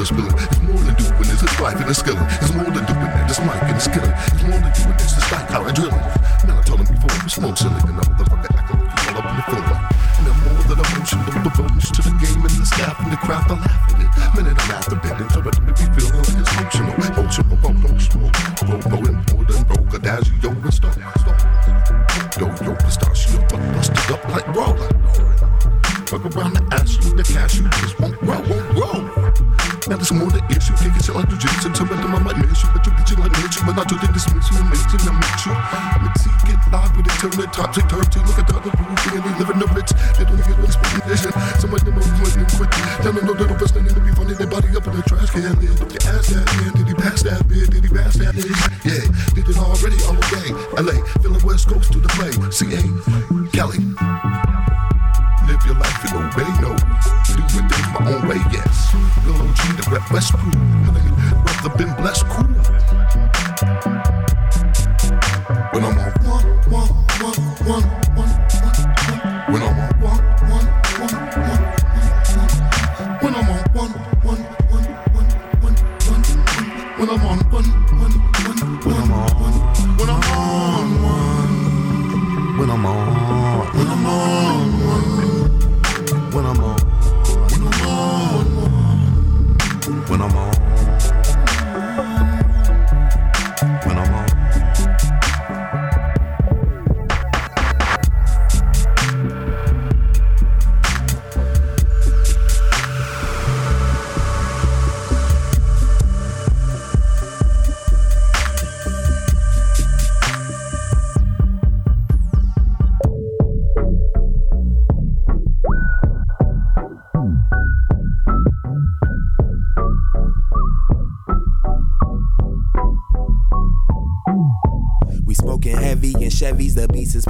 is 0.00 0.12
willing. 0.12 0.32
It's 0.32 0.60
more 0.62 0.80
than 0.80 0.94
doing 0.96 1.28
it's 1.28 1.42
a 1.42 1.62
life 1.62 1.76
and 1.76 1.90
a 1.90 1.94
skillin'. 1.94 2.24
It's 2.40 2.54
more 2.54 2.72
than 2.72 2.84
doing 2.88 3.04
that, 3.04 3.28
it's 3.28 3.40
mic 3.40 3.60
and 3.60 3.76
a 3.76 3.84
killin'. 3.92 4.14
It's 4.32 4.44
more 4.48 4.60
than 4.60 4.72
doing 4.72 4.96
this, 4.96 5.12
it's 5.16 5.32
like 5.32 5.50
out 5.52 5.68
and 5.68 5.76
drillin'. 5.76 6.00
Melatonin 6.48 6.88
before 6.88 7.12
you 7.22 7.28
smoke, 7.28 7.56
silly, 7.58 7.80
and 7.84 8.00
all 8.00 8.14
the 8.16 8.24
fucking 8.24 8.56
alcohol 8.56 8.80
you 8.80 9.12
all 9.12 9.18
up 9.20 9.26
in 9.28 9.36
the 9.36 9.44
filler. 9.52 9.78
And 10.18 10.26
I'm 10.30 10.38
more 10.48 10.64
than 10.64 10.78
a 10.80 10.86
motion, 10.96 11.18
but 11.24 11.36
the 11.44 11.52
bones 11.52 11.90
to 11.92 12.00
the 12.00 12.14
game 12.16 12.40
and 12.40 12.54
the 12.56 12.66
staff 12.66 12.96
and 13.00 13.12
the 13.12 13.20
craft, 13.20 13.50
I 13.50 13.54
laugh. 13.60 13.79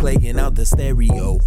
Playing 0.01 0.39
out 0.39 0.55
the 0.55 0.65
stereo. 0.65 1.39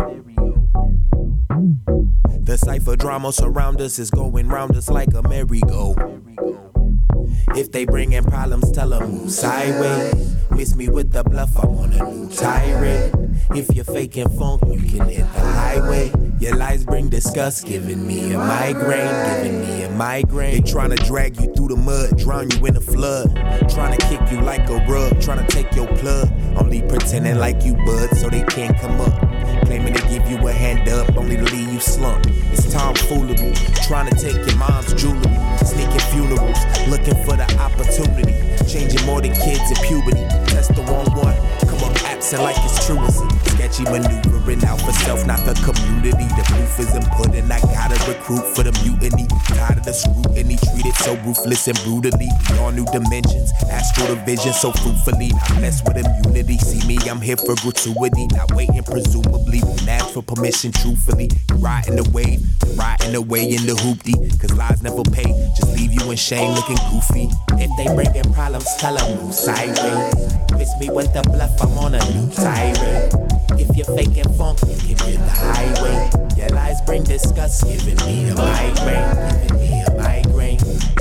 The 2.43 2.55
cipher 2.55 2.95
drama 2.95 3.33
surround 3.33 3.81
us 3.81 3.97
is 3.97 4.11
going 4.11 4.47
round 4.47 4.77
us 4.77 4.91
like 4.91 5.11
a 5.15 5.27
merry-go. 5.27 5.95
If 7.55 7.71
they 7.71 7.85
bringin' 7.85 8.23
problems, 8.25 8.71
tell 8.71 8.89
them 8.89 9.27
sideways. 9.27 10.35
Miss 10.51 10.75
me 10.75 10.87
with 10.87 11.11
the 11.11 11.23
bluff, 11.23 11.57
I'm 11.57 11.69
on 11.79 11.93
a 11.93 12.11
new 12.11 12.29
tirade. 12.29 13.11
If 13.55 13.73
you're 13.75 13.85
faking 13.85 14.29
funk, 14.37 14.61
you 14.67 14.77
can 14.77 15.09
hit 15.09 15.33
the 15.33 15.41
highway. 15.41 16.22
Your 16.43 16.57
lies 16.57 16.83
bring 16.83 17.07
disgust, 17.07 17.65
giving 17.65 18.05
me 18.05 18.33
a 18.33 18.37
migraine, 18.37 19.43
giving 19.43 19.61
me 19.61 19.83
a 19.83 19.89
migraine. 19.91 20.61
They 20.61 20.71
tryna 20.73 20.97
drag 21.05 21.39
you 21.39 21.53
through 21.53 21.69
the 21.69 21.77
mud, 21.77 22.17
drown 22.17 22.51
you 22.51 22.65
in 22.65 22.73
the 22.73 22.81
flood. 22.81 23.33
Tryna 23.71 23.97
kick 24.09 24.29
you 24.29 24.41
like 24.41 24.67
a 24.67 24.85
rug, 24.85 25.13
tryna 25.23 25.47
take 25.47 25.73
your 25.73 25.87
plug. 25.95 26.29
Only 26.57 26.81
pretending 26.81 27.37
like 27.37 27.63
you 27.63 27.75
bud 27.85 28.17
so 28.17 28.29
they 28.29 28.43
can't 28.43 28.77
come 28.77 28.99
up. 28.99 29.17
Claiming 29.67 29.93
to 29.93 30.01
give 30.09 30.29
you 30.29 30.45
a 30.45 30.51
hand 30.51 30.89
up, 30.89 31.15
only 31.15 31.37
to 31.37 31.43
leave 31.43 31.71
you 31.71 31.79
slumped. 31.79 32.27
It's 32.51 32.69
tomfoolery, 32.69 33.53
trying 33.87 34.09
to 34.09 34.15
take 34.17 34.35
your 34.35 34.57
mom's 34.57 34.93
jewelry. 34.95 35.23
Sneaking 35.63 36.05
funerals, 36.11 36.59
looking 36.89 37.15
for 37.23 37.37
the 37.37 37.47
opportunity. 37.57 38.35
Changing 38.67 39.05
more 39.05 39.21
than 39.21 39.31
kids 39.31 39.71
in 39.71 39.77
puberty. 39.87 40.27
Test 40.51 40.75
the 40.75 40.81
wrong 40.83 41.07
one, 41.15 41.37
come 41.69 41.89
up 41.89 41.95
absent 42.03 42.43
like 42.43 42.57
it's 42.65 42.85
truancy. 42.85 43.32
Sketchy 43.73 43.89
maneuvering 43.89 44.63
out 44.65 44.79
for 44.81 44.91
self, 44.91 45.25
not 45.25 45.39
the 45.45 45.53
community. 45.65 46.25
The 46.37 46.43
proof 46.45 46.79
is 46.79 46.93
in. 46.93 47.51
I 47.51 47.59
gotta 47.59 47.97
recruit 48.05 48.45
for 48.53 48.61
the 48.61 48.71
mutiny. 48.85 49.25
Tired 49.47 49.79
of 49.79 49.85
the 49.85 49.93
scrutiny, 49.93 50.57
treated 50.57 50.93
so 50.95 51.15
ruthless 51.25 51.67
and 51.67 51.77
brutally. 51.81 52.29
Beyond 52.49 52.75
new 52.75 52.85
dimensions, 52.93 53.51
astral 53.71 54.13
division 54.13 54.53
so 54.53 54.71
fruitfully. 54.71 55.29
Not 55.33 55.61
mess 55.61 55.81
with 55.85 55.97
immunity. 55.97 56.57
See 56.59 56.85
me, 56.87 56.97
I'm 57.09 57.19
here 57.19 57.37
for 57.37 57.55
gratuity. 57.65 58.27
Not 58.37 58.53
waiting, 58.53 58.83
presumably. 58.83 59.61
Ask 59.89 60.13
for 60.13 60.21
permission, 60.21 60.71
truthfully. 60.71 61.31
Riding 61.57 61.95
the 61.95 62.07
wave, 62.13 62.45
riding 62.77 63.15
away 63.15 63.49
in 63.49 63.65
the 63.65 63.73
hoopty. 63.73 64.13
Cause 64.39 64.53
lies 64.53 64.83
never 64.83 65.01
pay, 65.01 65.33
just 65.57 65.73
leave 65.73 65.93
you 65.93 66.11
in 66.11 66.17
shame 66.17 66.53
looking 66.53 66.77
goofy. 66.93 67.25
If 67.57 67.71
they 67.77 67.89
bringin' 67.89 68.33
problems, 68.33 68.69
tell 68.77 68.93
them 68.93 69.17
move 69.17 69.33
sideways. 69.33 70.13
Miss 70.53 70.69
me 70.79 70.93
with 70.93 71.09
the 71.13 71.25
bluff, 71.25 71.57
I'm 71.61 71.73
on 71.77 71.95
a 71.95 72.01
new 72.13 72.29
tirade. 72.29 73.22
You're 73.75 73.85
faking 73.85 74.31
funk, 74.33 74.59
you 74.61 74.95
me 74.95 75.17
the 75.17 75.29
highway. 75.29 76.09
Your 76.37 76.49
lies 76.49 76.79
bring 76.81 77.03
disgust, 77.03 77.63
giving 77.63 77.95
me 78.05 78.29
a 78.29 78.35
migraine. 78.35 79.47
Giving 79.47 79.59
me 79.59 79.81
a 79.81 79.91
migraine. 79.97 80.92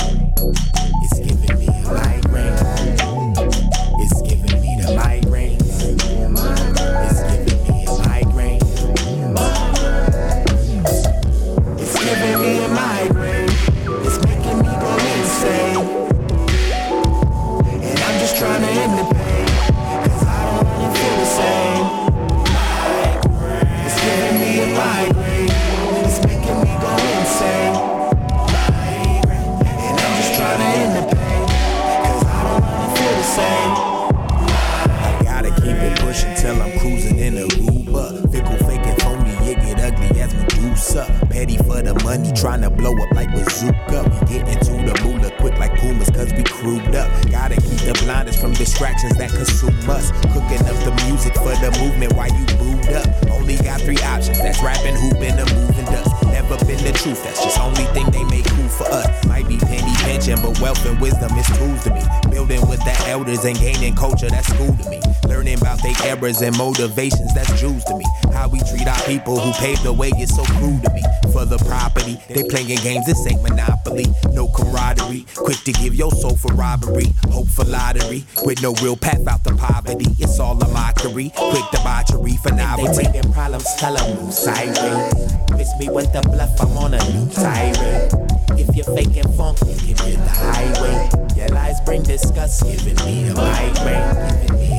Motivations, 66.83 67.33
that's 67.35 67.61
Jews 67.61 67.85
to 67.85 67.97
me. 67.97 68.05
How 68.33 68.49
we 68.49 68.59
treat 68.61 68.87
our 68.89 69.01
people 69.03 69.39
who 69.39 69.53
paved 69.53 69.85
the 69.85 69.93
way 69.93 70.09
is 70.19 70.35
so 70.35 70.43
crude 70.59 70.83
to 70.83 70.93
me. 70.93 71.03
For 71.33 71.45
the 71.45 71.59
property, 71.59 72.19
they 72.29 72.43
playing 72.43 72.79
games, 72.83 73.07
this 73.07 73.25
ain't 73.27 73.43
monopoly. 73.43 74.07
No 74.33 74.49
camaraderie, 74.49 75.25
quick 75.37 75.59
to 75.65 75.73
give 75.73 75.95
your 75.95 76.11
soul 76.11 76.37
for 76.37 76.53
robbery. 76.55 77.07
Hope 77.31 77.49
for 77.49 77.65
lottery, 77.65 78.25
with 78.45 78.63
no 78.63 78.75
real 78.83 78.97
path 78.97 79.27
out 79.29 79.45
to 79.45 79.55
poverty. 79.55 80.07
It's 80.19 80.41
all 80.41 80.61
a 80.61 80.69
mockery, 80.69 81.31
quick 81.37 81.65
debauchery 81.71 82.37
for 82.43 82.51
novelty. 82.51 83.05
They 83.05 83.11
bringing 83.13 83.33
problems, 83.33 83.69
tell 83.79 83.95
them 83.95 84.19
move 84.19 84.35
sideways. 84.35 85.15
Miss 85.57 85.71
me 85.79 85.89
with 85.89 86.13
the 86.13 86.23
bluff, 86.23 86.61
I'm 86.61 86.77
on 86.79 86.95
a 86.95 87.03
new 87.15 87.31
tirade. 87.31 88.11
If 88.59 88.75
you're 88.75 88.91
faking 88.97 89.31
funk, 89.35 89.59
give 89.61 89.87
you 89.87 89.95
can 89.95 90.19
the 90.19 90.35
highway. 90.35 91.09
Your 91.37 91.49
lies 91.49 91.81
bring 91.83 92.03
disgust, 92.03 92.65
giving 92.65 92.97
me 93.07 93.29
a 93.29 93.35
migraine. 93.35 93.73
Giving 93.75 93.87
me 93.87 93.95
a 93.95 94.15
migraine. 94.51 94.72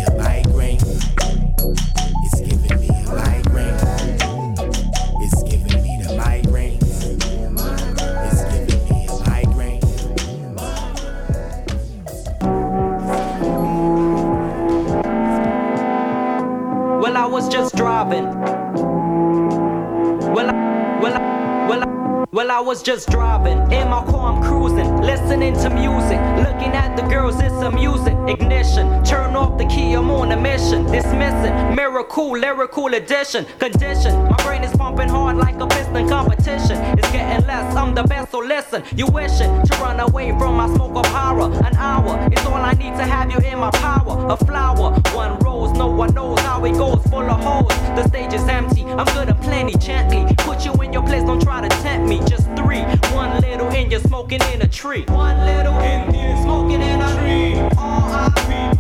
Miracle, 32.54 32.94
addition. 32.94 33.46
Condition, 33.58 34.14
my 34.30 34.36
brain 34.44 34.64
is 34.64 34.76
pumping 34.78 35.10
hard 35.10 35.38
like 35.38 35.56
a 35.56 35.68
piston 35.68 36.08
competition. 36.08 36.78
It's 36.98 37.12
getting 37.12 37.46
less, 37.48 37.76
I'm 37.76 37.96
the 37.96 38.04
best, 38.04 38.32
so 38.32 38.40
listen. 38.40 38.84
You 38.96 39.08
wishing 39.08 39.52
to 39.66 39.74
run 39.82 40.00
away 40.00 40.30
from 40.38 40.56
my 40.56 40.68
smoke 40.68 40.96
of 40.96 41.06
horror. 41.08 41.52
An 41.66 41.76
hour 41.78 42.30
is 42.32 42.46
all 42.46 42.54
I 42.56 42.74
need 42.74 42.96
to 42.98 43.06
have 43.06 43.32
you 43.32 43.40
in 43.40 43.58
my 43.60 43.72
power. 43.72 44.28
A 44.30 44.38
flower, 44.38 44.92
one 45.16 45.40
rose, 45.40 45.72
no 45.78 45.88
one 45.88 46.14
knows 46.14 46.40
how 46.42 46.64
it 46.66 46.74
goes. 46.74 47.02
Full 47.08 47.30
of 47.30 47.40
holes, 47.42 47.76
the 47.98 48.08
stage 48.08 48.34
is 48.34 48.48
empty. 48.48 48.84
I'm 48.84 49.06
good 49.16 49.30
at 49.30 49.42
plenty, 49.42 49.76
gently. 49.78 50.26
Put 50.38 50.64
you 50.66 50.74
in 50.84 50.94
your 50.94 51.04
place, 51.04 51.24
don't 51.24 51.42
try 51.42 51.68
to 51.68 51.70
tempt 51.82 52.08
me. 52.08 52.20
Just 52.28 52.46
three, 52.56 52.84
one 53.16 53.42
little 53.42 53.68
and 53.70 53.92
you're 53.92 54.02
smoking 54.02 54.42
in 54.54 54.62
a 54.62 54.68
tree. 54.68 55.06
One 55.08 55.38
little 55.46 55.74
and 55.74 56.16
you're 56.16 56.44
smoking 56.44 56.82
in 56.82 57.02
a 57.02 57.10
tree. 57.18 57.60
R-I-P-P-I-N-G. 57.78 58.73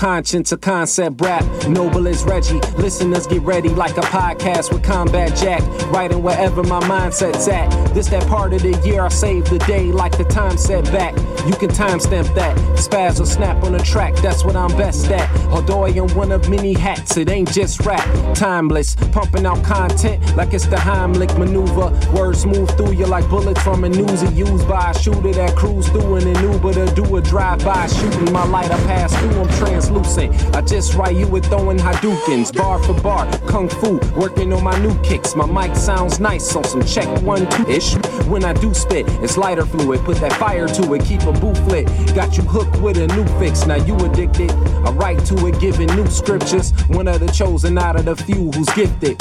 Conscience 0.00 0.50
a 0.50 0.56
concept 0.56 1.20
rap. 1.20 1.44
Noble 1.68 2.08
as 2.08 2.24
Reggie. 2.24 2.58
Listeners 2.78 3.26
get 3.26 3.42
ready 3.42 3.68
like 3.68 3.98
a 3.98 4.00
podcast 4.00 4.72
with 4.72 4.82
Combat 4.82 5.36
Jack. 5.36 5.60
Writing 5.92 6.22
wherever 6.22 6.62
my 6.62 6.80
mindset's 6.80 7.46
at. 7.48 7.68
This 7.92 8.08
that 8.08 8.26
part 8.26 8.54
of 8.54 8.62
the 8.62 8.80
year 8.82 9.02
I 9.02 9.08
save 9.08 9.50
the 9.50 9.58
day 9.58 9.92
like 9.92 10.16
the 10.16 10.24
time 10.24 10.56
set 10.56 10.84
back. 10.86 11.14
You 11.46 11.52
can 11.52 11.68
timestamp 11.68 12.34
that. 12.34 12.56
Spaz 12.80 13.20
or 13.20 13.26
snap 13.26 13.62
on 13.62 13.74
a 13.74 13.78
track, 13.78 14.14
that's 14.16 14.44
what 14.44 14.56
I'm 14.56 14.74
best 14.76 15.06
at. 15.10 15.28
Although 15.46 15.84
I 15.84 15.90
am 15.90 16.08
one 16.14 16.32
of 16.32 16.48
many 16.48 16.72
hats, 16.72 17.16
it 17.16 17.28
ain't 17.28 17.52
just 17.52 17.80
rap. 17.84 18.06
Timeless, 18.34 18.96
pumping 19.12 19.46
out 19.46 19.62
content 19.64 20.36
like 20.36 20.54
it's 20.54 20.66
the 20.66 20.76
Heimlich 20.76 21.38
maneuver. 21.38 21.90
Words 22.14 22.46
move 22.46 22.70
through 22.76 22.92
you 22.92 23.06
like 23.06 23.28
bullets 23.28 23.62
from 23.62 23.84
a 23.84 23.88
Uzi 23.90 24.34
used 24.34 24.68
by 24.68 24.90
a 24.90 24.98
shooter 24.98 25.32
that 25.32 25.56
cruise 25.56 25.88
through 25.88 26.16
in 26.16 26.28
an 26.28 26.52
Uber 26.52 26.72
to 26.72 26.94
do 26.94 27.16
a 27.16 27.20
drive-by 27.20 27.86
shooting. 27.88 28.32
My 28.32 28.44
light 28.44 28.70
I 28.70 28.78
pass 28.86 29.14
through, 29.16 29.40
I'm 29.40 29.48
translucent. 29.58 30.34
I 30.56 30.62
just 30.62 30.94
write 30.94 31.16
you 31.16 31.26
with 31.26 31.44
throwing 31.46 31.78
Hadoukens, 31.78 32.56
bar 32.56 32.82
for 32.82 32.94
bar, 33.00 33.26
kung 33.48 33.68
fu, 33.68 33.98
working 34.18 34.52
on 34.52 34.64
my 34.64 34.78
new 34.80 34.98
kicks. 35.02 35.36
My 35.36 35.46
mic 35.46 35.76
sounds 35.76 36.20
nice 36.20 36.54
on 36.56 36.64
some 36.64 36.84
check 36.84 37.08
one 37.22 37.48
two 37.50 37.68
ish. 37.68 37.94
When 38.26 38.44
I 38.44 38.52
do 38.52 38.72
spit, 38.72 39.06
it's 39.22 39.36
lighter 39.36 39.66
fluid, 39.66 40.00
put 40.00 40.18
that 40.18 40.32
fire 40.34 40.68
to 40.68 40.94
it, 40.94 41.04
keep 41.04 41.22
a 41.22 41.32
booth 41.32 41.60
lit. 41.66 41.86
Got 42.14 42.36
you 42.36 42.44
hooked 42.44 42.69
with 42.78 42.96
a 42.96 43.06
new 43.08 43.26
fix, 43.38 43.66
now 43.66 43.76
you 43.76 43.96
addicted. 43.96 44.50
I 44.50 44.90
write 44.92 45.24
to 45.26 45.46
it, 45.46 45.58
giving 45.60 45.88
new 45.96 46.06
scriptures. 46.06 46.72
One 46.88 47.08
of 47.08 47.20
the 47.20 47.28
chosen 47.28 47.78
out 47.78 47.96
of 47.96 48.04
the 48.04 48.16
few 48.16 48.50
who's 48.50 48.68
gifted. 48.70 49.20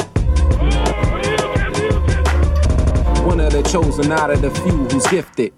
One 3.25 3.39
of 3.39 3.51
the 3.51 3.63
chosen 3.63 4.11
out 4.11 4.31
of 4.31 4.41
the 4.41 4.51
few 4.51 4.77
who's 4.87 5.07
gifted. 5.07 5.53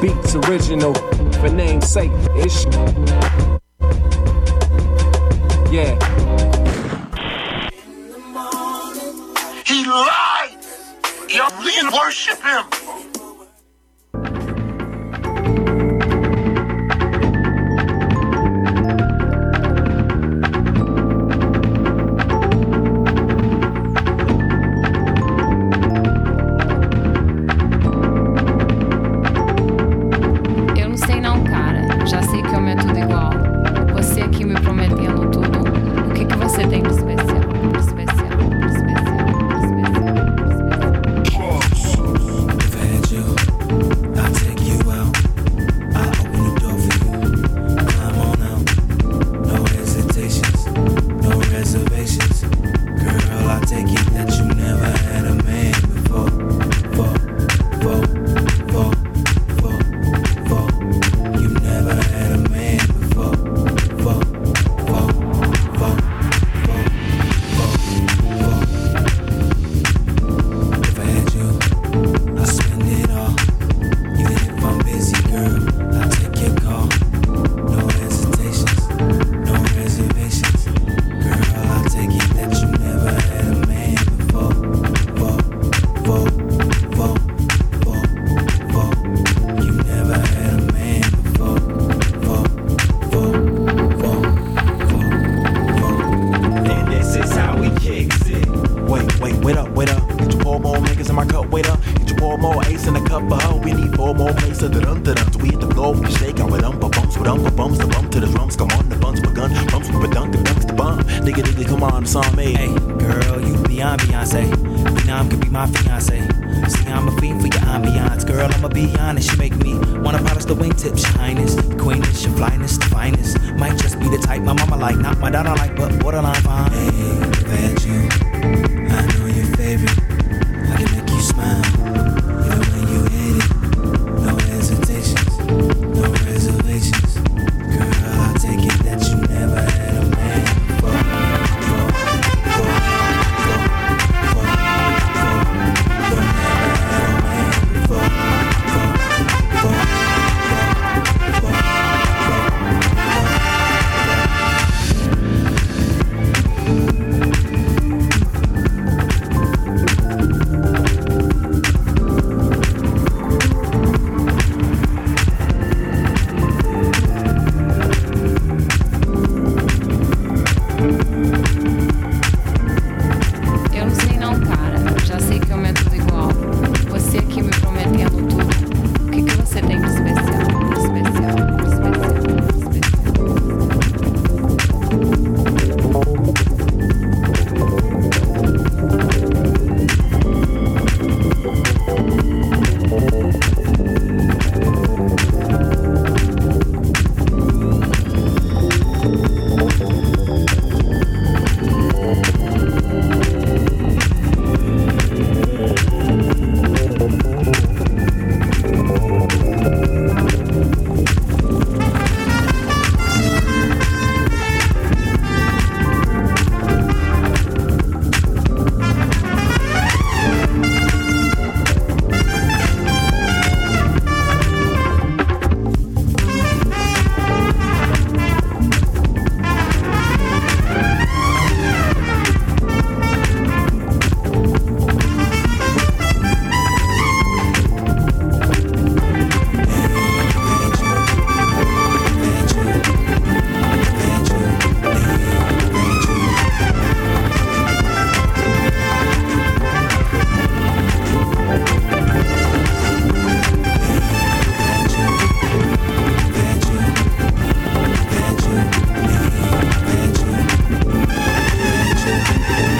Beats 0.00 0.34
original, 0.34 0.94
for 1.40 1.48
namesake 1.48 2.12
ish. 2.36 2.64
Yeah. 5.72 6.07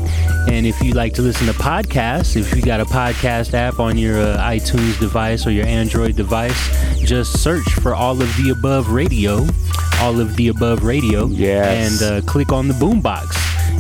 And 0.49 0.67
if 0.67 0.81
you 0.83 0.93
like 0.93 1.15
to 1.15 1.23
listen 1.23 1.47
to 1.47 1.53
podcasts, 1.55 2.37
if 2.37 2.55
you 2.55 2.63
got 2.63 2.81
a 2.81 2.85
podcast 2.85 3.55
app 3.55 3.81
on 3.81 3.97
your 3.99 4.19
uh, 4.21 4.37
iTunes 4.39 4.99
device 5.01 5.47
or 5.47 5.51
your 5.51 5.67
Android 5.67 6.15
device, 6.17 6.69
just 7.01 7.43
search 7.43 7.69
for 7.81 7.95
All 7.95 8.21
of 8.21 8.29
the 8.37 8.51
Above 8.51 8.91
Radio, 8.91 9.47
All 10.01 10.21
of 10.21 10.37
the 10.37 10.49
Above 10.49 10.85
Radio, 10.85 11.27
Yes. 11.27 12.03
and 12.03 12.25
uh, 12.25 12.31
click 12.31 12.53
on 12.53 12.69
the 12.69 12.75
boombox. 12.75 13.35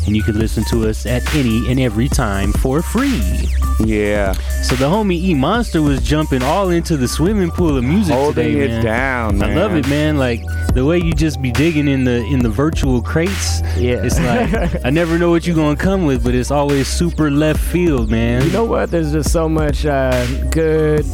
And 0.09 0.17
you 0.17 0.23
can 0.23 0.39
listen 0.39 0.65
to 0.71 0.89
us 0.89 1.05
at 1.05 1.23
any 1.35 1.71
and 1.71 1.79
every 1.79 2.09
time 2.09 2.55
for 2.55 2.81
free. 2.81 3.47
Yeah. 3.85 4.33
So 4.63 4.75
the 4.75 4.87
homie 4.87 5.17
E 5.23 5.35
Monster 5.35 5.83
was 5.83 6.01
jumping 6.03 6.43
all 6.43 6.71
into 6.71 6.97
the 6.97 7.07
swimming 7.07 7.51
pool 7.51 7.77
of 7.77 7.85
music 7.85 8.15
Holding 8.15 8.55
today, 8.55 8.79
it 8.79 8.83
man. 8.85 9.43
I 9.43 9.55
love 9.55 9.75
it, 9.77 9.87
man. 9.87 10.17
Like 10.17 10.41
the 10.73 10.87
way 10.87 10.97
you 10.97 11.13
just 11.13 11.43
be 11.43 11.53
digging 11.53 11.89
in 11.89 12.05
the 12.05 12.25
in 12.25 12.39
the 12.39 12.49
virtual 12.49 13.03
crates. 13.03 13.61
Yeah. 13.77 14.03
It's 14.03 14.19
like 14.19 14.83
I 14.87 14.89
never 14.89 15.19
know 15.19 15.29
what 15.29 15.47
you're 15.47 15.55
gonna 15.55 15.77
come 15.77 16.07
with, 16.07 16.25
but 16.25 16.35
it's 16.35 16.51
always 16.51 16.89
super 16.89 17.31
left 17.31 17.61
field, 17.61 18.11
man. 18.11 18.47
You 18.47 18.51
know 18.51 18.65
what? 18.65 18.91
There's 18.91 19.13
just 19.13 19.31
so 19.31 19.47
much 19.47 19.85
uh, 19.85 20.25
good 20.49 21.05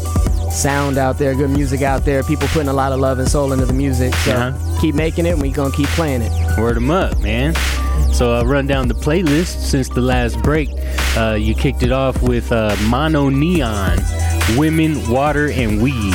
sound 0.53 0.99
out 0.99 1.19
there, 1.19 1.35
good 1.35 1.51
music 1.51 1.83
out 1.83 2.05
there. 2.05 2.23
People 2.23 2.47
putting 2.49 2.69
a 2.69 2.73
lot 2.73 2.93
of 2.93 3.01
love 3.01 3.19
and 3.19 3.29
soul 3.29 3.53
into 3.53 3.67
the 3.67 3.73
music. 3.73 4.15
So 4.15 4.37
Uh-huh. 4.37 4.81
keep 4.81 4.95
making 4.95 5.27
it, 5.27 5.31
and 5.31 5.43
we 5.43 5.51
gonna 5.51 5.75
keep 5.75 5.89
playing 5.89 6.23
it. 6.23 6.31
Word 6.61 6.77
them 6.77 6.93
up, 6.93 7.19
man. 7.21 7.55
So 8.15 8.33
I'll 8.33 8.47
run 8.47 8.69
down 8.69 8.87
the 8.87 8.95
playlist 8.95 9.61
since 9.61 9.89
the 9.89 10.01
last 10.01 10.41
break. 10.41 10.69
Uh, 11.17 11.37
you 11.39 11.53
kicked 11.53 11.83
it 11.83 11.91
off 11.91 12.23
with 12.23 12.53
uh, 12.53 12.77
Mono 12.89 13.29
Neon, 13.29 13.99
Women, 14.57 15.11
Water, 15.11 15.51
and 15.51 15.83
Weed, 15.83 16.15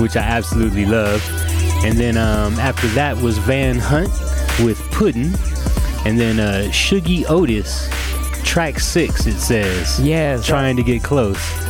which 0.00 0.16
I 0.16 0.22
absolutely 0.22 0.86
love. 0.86 1.22
And 1.84 1.98
then 1.98 2.16
um, 2.16 2.54
after 2.54 2.86
that 2.88 3.18
was 3.18 3.36
Van 3.36 3.78
Hunt 3.78 4.08
with 4.64 4.80
Puddin'. 4.92 5.34
And 6.06 6.18
then 6.18 6.40
uh, 6.40 6.70
Shuggy 6.70 7.28
Otis, 7.28 7.90
track 8.42 8.80
six, 8.80 9.26
it 9.26 9.38
says. 9.38 10.00
Yeah. 10.00 10.40
Trying 10.40 10.76
to 10.76 10.82
get 10.82 11.04
close. 11.04 11.65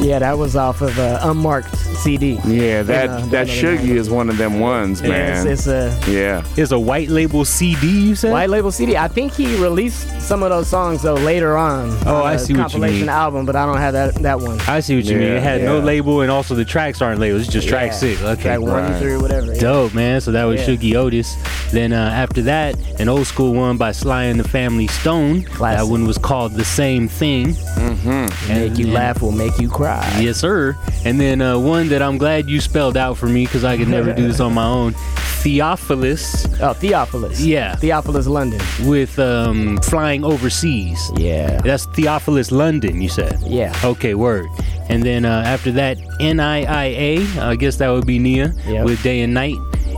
Yeah, 0.00 0.20
that 0.20 0.38
was 0.38 0.54
off 0.56 0.80
of 0.80 0.96
a 0.98 1.18
unmarked 1.22 1.74
CD. 1.76 2.38
Yeah, 2.46 2.82
that 2.84 3.08
uh, 3.10 3.16
that 3.26 3.46
Donovan 3.48 3.48
Shuggy 3.48 3.88
is 3.96 4.08
one 4.08 4.30
of 4.30 4.38
them 4.38 4.60
ones, 4.60 5.00
Yeah, 5.00 5.08
man. 5.08 5.46
it's, 5.48 5.66
it's 5.66 6.06
a 6.06 6.10
yeah. 6.10 6.44
It's 6.56 6.70
a 6.70 6.78
white 6.78 7.08
label 7.08 7.44
CD, 7.44 7.86
you 8.08 8.14
said? 8.14 8.30
white 8.30 8.48
label 8.48 8.70
CD. 8.70 8.96
I 8.96 9.08
think 9.08 9.32
he 9.32 9.60
released 9.60 10.08
some 10.20 10.42
of 10.44 10.50
those 10.50 10.68
songs 10.68 11.02
though 11.02 11.14
later 11.14 11.56
on. 11.56 11.90
Oh, 12.06 12.16
on 12.22 12.26
I 12.26 12.34
a 12.34 12.38
see 12.38 12.52
what 12.52 12.58
you 12.58 12.62
compilation 12.64 13.00
mean. 13.00 13.08
album, 13.08 13.44
but 13.44 13.56
I 13.56 13.66
don't 13.66 13.78
have 13.78 13.92
that 13.94 14.14
that 14.22 14.40
one. 14.40 14.60
I 14.62 14.80
see 14.80 14.94
what 14.96 15.04
you 15.06 15.16
mean. 15.18 15.28
It 15.32 15.42
had 15.42 15.62
no 15.62 15.80
label, 15.80 16.20
and 16.20 16.30
also 16.30 16.54
the 16.54 16.64
tracks 16.64 17.02
aren't 17.02 17.18
labeled. 17.20 17.40
It's 17.42 17.50
just 17.50 17.66
track 17.68 17.90
Yeah. 17.90 17.96
six. 17.98 18.22
Okay, 18.22 18.42
Track 18.42 18.60
one, 18.60 18.92
two, 18.92 18.98
three, 19.00 19.16
whatever. 19.16 19.52
yeah. 19.54 19.60
Dope, 19.60 19.94
man. 19.94 20.20
So 20.20 20.30
that 20.32 20.44
was 20.44 20.60
Yeah. 20.60 20.74
Shuggy 20.76 20.94
Otis. 20.94 21.34
Then 21.72 21.92
uh, 21.92 21.96
after 21.96 22.40
that, 22.42 22.76
an 23.00 23.08
old 23.08 23.26
school 23.26 23.52
one 23.52 23.76
by 23.76 23.92
Sly 23.92 24.24
and 24.24 24.38
the 24.38 24.48
Family 24.48 24.86
Stone. 24.86 25.46
That 25.58 25.84
one 25.88 26.06
was 26.06 26.18
called 26.18 26.52
The 26.52 26.64
Same 26.64 27.08
Thing. 27.08 27.54
Mm-hmm. 27.54 28.48
Make 28.54 28.78
you 28.78 28.86
laugh 28.92 29.20
will 29.20 29.32
make 29.32 29.58
you 29.58 29.68
cry. 29.68 29.87
Yes, 30.20 30.36
sir. 30.38 30.76
And 31.04 31.20
then 31.20 31.40
uh, 31.40 31.58
one 31.58 31.88
that 31.88 32.02
I'm 32.02 32.18
glad 32.18 32.48
you 32.48 32.60
spelled 32.60 32.96
out 32.96 33.16
for 33.16 33.26
me 33.26 33.44
because 33.46 33.64
I 33.64 33.76
could 33.76 33.88
never 33.88 34.12
do 34.12 34.26
this 34.26 34.40
on 34.40 34.54
my 34.54 34.64
own. 34.66 34.94
Theophilus. 35.42 36.46
Oh, 36.60 36.72
Theophilus. 36.74 37.40
Yeah. 37.40 37.76
Theophilus 37.76 38.26
London. 38.26 38.60
With 38.86 39.18
um, 39.18 39.78
Flying 39.78 40.24
Overseas. 40.24 41.10
Yeah. 41.16 41.60
That's 41.62 41.86
Theophilus 41.86 42.50
London, 42.50 43.00
you 43.00 43.08
said? 43.08 43.38
Yeah. 43.46 43.72
Okay, 43.84 44.14
word. 44.14 44.48
And 44.88 45.02
then 45.02 45.24
uh, 45.24 45.42
after 45.46 45.70
that, 45.72 45.96
NIIA, 46.20 47.38
I 47.38 47.56
guess 47.56 47.76
that 47.76 47.88
would 47.90 48.06
be 48.06 48.18
Nia 48.18 48.52
Yep. 48.66 48.84
with 48.84 49.02
Day 49.02 49.20
and 49.20 49.32
Night. 49.32 49.56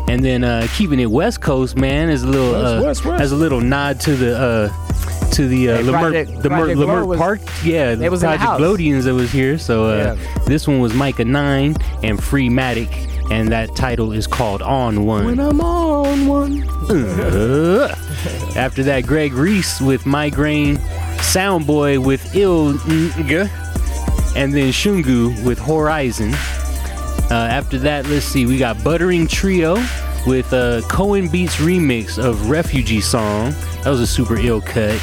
And 0.08 0.24
then 0.24 0.44
uh, 0.44 0.66
keeping 0.76 1.00
it 1.00 1.10
West 1.10 1.40
Coast, 1.40 1.76
man, 1.76 2.10
is 2.10 2.22
a 2.22 2.26
little 2.28 2.54
uh, 2.54 2.82
West, 2.82 3.04
West. 3.04 3.22
as 3.22 3.32
a 3.32 3.36
little 3.36 3.60
nod 3.60 3.98
to 4.00 4.14
the 4.16 4.38
uh, 4.38 4.89
to 5.32 5.48
the 5.48 5.70
uh, 5.70 5.76
Hey, 5.76 5.82
Leimert, 5.84 6.00
Project- 6.00 6.42
the 6.42 6.50
Mer- 6.50 6.56
Project 6.74 7.06
was- 7.06 7.18
Park, 7.18 7.40
yeah, 7.64 7.94
they 7.94 8.08
was 8.08 8.22
in 8.22 8.30
the 8.30 8.36
Project. 8.38 8.60
Glodians 8.60 9.04
that 9.04 9.14
was 9.14 9.30
here. 9.30 9.58
So 9.58 9.84
uh, 9.86 10.16
this 10.46 10.66
one 10.68 10.80
was 10.80 10.92
Micah 10.94 11.24
Nine 11.24 11.76
and 12.02 12.22
Free 12.22 12.48
Matic, 12.48 12.90
and 13.30 13.48
that 13.52 13.74
title 13.76 14.12
is 14.12 14.26
called 14.26 14.62
On 14.62 15.04
One. 15.06 15.24
When 15.24 15.40
I'm 15.40 15.60
on 15.60 16.26
one. 16.26 16.62
Uh, 16.90 17.94
After 18.56 18.82
that, 18.84 19.06
Greg 19.06 19.32
Reese 19.32 19.80
with 19.80 20.04
Migraine, 20.06 20.76
Soundboy 21.18 22.04
with 22.04 22.34
Ill, 22.34 22.70
and 24.36 24.52
then 24.54 24.72
Shungu 24.72 25.44
with 25.44 25.58
Horizon. 25.58 26.34
Uh, 27.30 27.34
after 27.50 27.78
that, 27.78 28.06
let's 28.08 28.24
see, 28.26 28.44
we 28.46 28.58
got 28.58 28.76
Buttering 28.82 29.28
Trio 29.28 29.74
with 30.26 30.52
uh, 30.52 30.80
Cohen 30.88 31.28
Beats 31.28 31.56
remix 31.56 32.18
of 32.22 32.50
Refugee 32.50 33.00
Song. 33.00 33.52
That 33.84 33.90
was 33.90 34.00
a 34.00 34.06
super 34.06 34.36
ill 34.36 34.60
cut. 34.60 35.00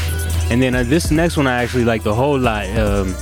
And 0.50 0.62
then 0.62 0.76
uh, 0.76 0.84
this 0.84 1.12
next 1.12 1.38
one 1.38 1.48
I 1.48 1.62
actually 1.64 1.86
liked 1.86 2.06
a 2.06 2.14
whole 2.14 2.40
lot. 2.40 2.68
Um, 2.78 3.16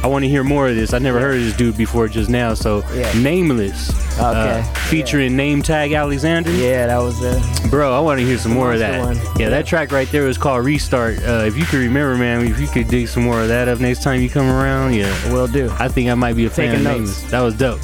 I 0.00 0.06
want 0.06 0.22
to 0.22 0.28
hear 0.28 0.44
more 0.44 0.68
of 0.68 0.76
this. 0.76 0.92
I 0.94 0.98
never 1.00 1.18
heard 1.18 1.34
of 1.34 1.42
this 1.42 1.56
dude 1.56 1.76
before 1.76 2.06
just 2.06 2.30
now. 2.30 2.54
So, 2.54 2.84
Yeah. 2.94 3.12
Nameless. 3.20 3.90
Okay. 4.18 4.60
uh, 4.60 4.62
featuring 4.88 5.34
Name 5.36 5.60
Tag 5.60 5.92
Alexander. 5.92 6.50
Yeah, 6.52 6.86
that 6.86 6.98
was 6.98 7.20
uh, 7.22 7.40
Bro, 7.68 7.96
I 7.96 8.00
want 8.00 8.20
to 8.20 8.26
hear 8.26 8.38
some 8.38 8.52
more 8.52 8.72
of 8.72 8.78
that. 8.78 9.00
One. 9.00 9.16
Yeah, 9.38 9.48
that 9.48 9.66
track 9.66 9.90
right 9.92 10.08
there 10.12 10.24
was 10.24 10.38
called 10.38 10.64
Restart. 10.64 11.18
Uh, 11.24 11.44
if 11.46 11.56
you 11.56 11.64
could 11.64 11.80
remember, 11.80 12.16
man, 12.16 12.44
if 12.46 12.58
you 12.60 12.68
could 12.68 12.86
dig 12.88 13.08
some 13.08 13.24
more 13.24 13.40
of 13.42 13.48
that 13.48 13.66
up 13.68 13.80
next 13.80 14.02
time 14.04 14.20
you 14.20 14.30
come 14.30 14.48
around, 14.48 14.94
yeah. 14.94 15.32
Will 15.32 15.48
do. 15.48 15.68
I 15.80 15.88
think 15.88 16.10
I 16.10 16.14
might 16.14 16.34
be 16.36 16.46
a 16.46 16.50
fan 16.50 16.70
Taking 16.76 16.86
of 16.86 16.98
notes. 16.98 16.98
Nameless. 17.22 17.30
That 17.32 17.40
was 17.40 17.54
dope. 17.56 17.80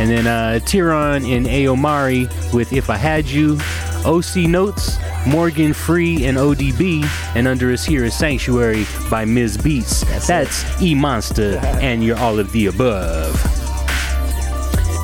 And 0.00 0.10
then 0.10 0.26
uh, 0.26 0.60
Tyron 0.64 1.30
and 1.36 1.46
Aomari 1.46 2.28
with 2.54 2.72
If 2.72 2.88
I 2.90 2.96
Had 2.96 3.26
You, 3.26 3.56
OC 4.04 4.48
Notes, 4.48 4.98
Morgan 5.26 5.72
Free, 5.72 6.24
and 6.26 6.38
ODB, 6.38 7.04
and 7.34 7.46
Under 7.46 7.72
Us 7.72 7.84
Here 7.84 8.04
is 8.04 8.14
Sanctuary 8.14 8.86
by 9.10 9.24
Ms. 9.24 9.56
Beats. 9.58 10.04
That's, 10.26 10.64
E 10.80 10.94
Monster, 10.94 11.58
and 11.80 12.02
you're 12.02 12.18
all 12.18 12.38
of 12.38 12.50
the 12.52 12.66
above. 12.66 13.36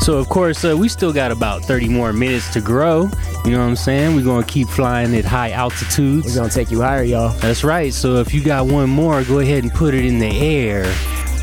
So 0.00 0.18
of 0.18 0.28
course, 0.28 0.64
uh, 0.64 0.76
we 0.76 0.88
still 0.88 1.14
got 1.14 1.30
about 1.32 1.62
30 1.62 1.88
more 1.88 2.12
minutes 2.12 2.52
to 2.52 2.60
grow. 2.60 3.08
You 3.44 3.52
know 3.52 3.60
what 3.60 3.68
I'm 3.68 3.76
saying? 3.76 4.14
We're 4.14 4.24
gonna 4.24 4.44
keep 4.44 4.68
flying 4.68 5.14
at 5.14 5.24
high 5.24 5.52
altitudes. 5.52 6.26
We're 6.26 6.34
gonna 6.34 6.50
take 6.50 6.70
you 6.70 6.82
higher, 6.82 7.02
y'all. 7.02 7.30
That's 7.38 7.64
right. 7.64 7.92
So 7.92 8.16
if 8.16 8.34
you 8.34 8.44
got 8.44 8.66
one 8.66 8.90
more, 8.90 9.24
go 9.24 9.38
ahead 9.38 9.62
and 9.62 9.72
put 9.72 9.94
it 9.94 10.04
in 10.04 10.18
the 10.18 10.26
air. 10.26 10.84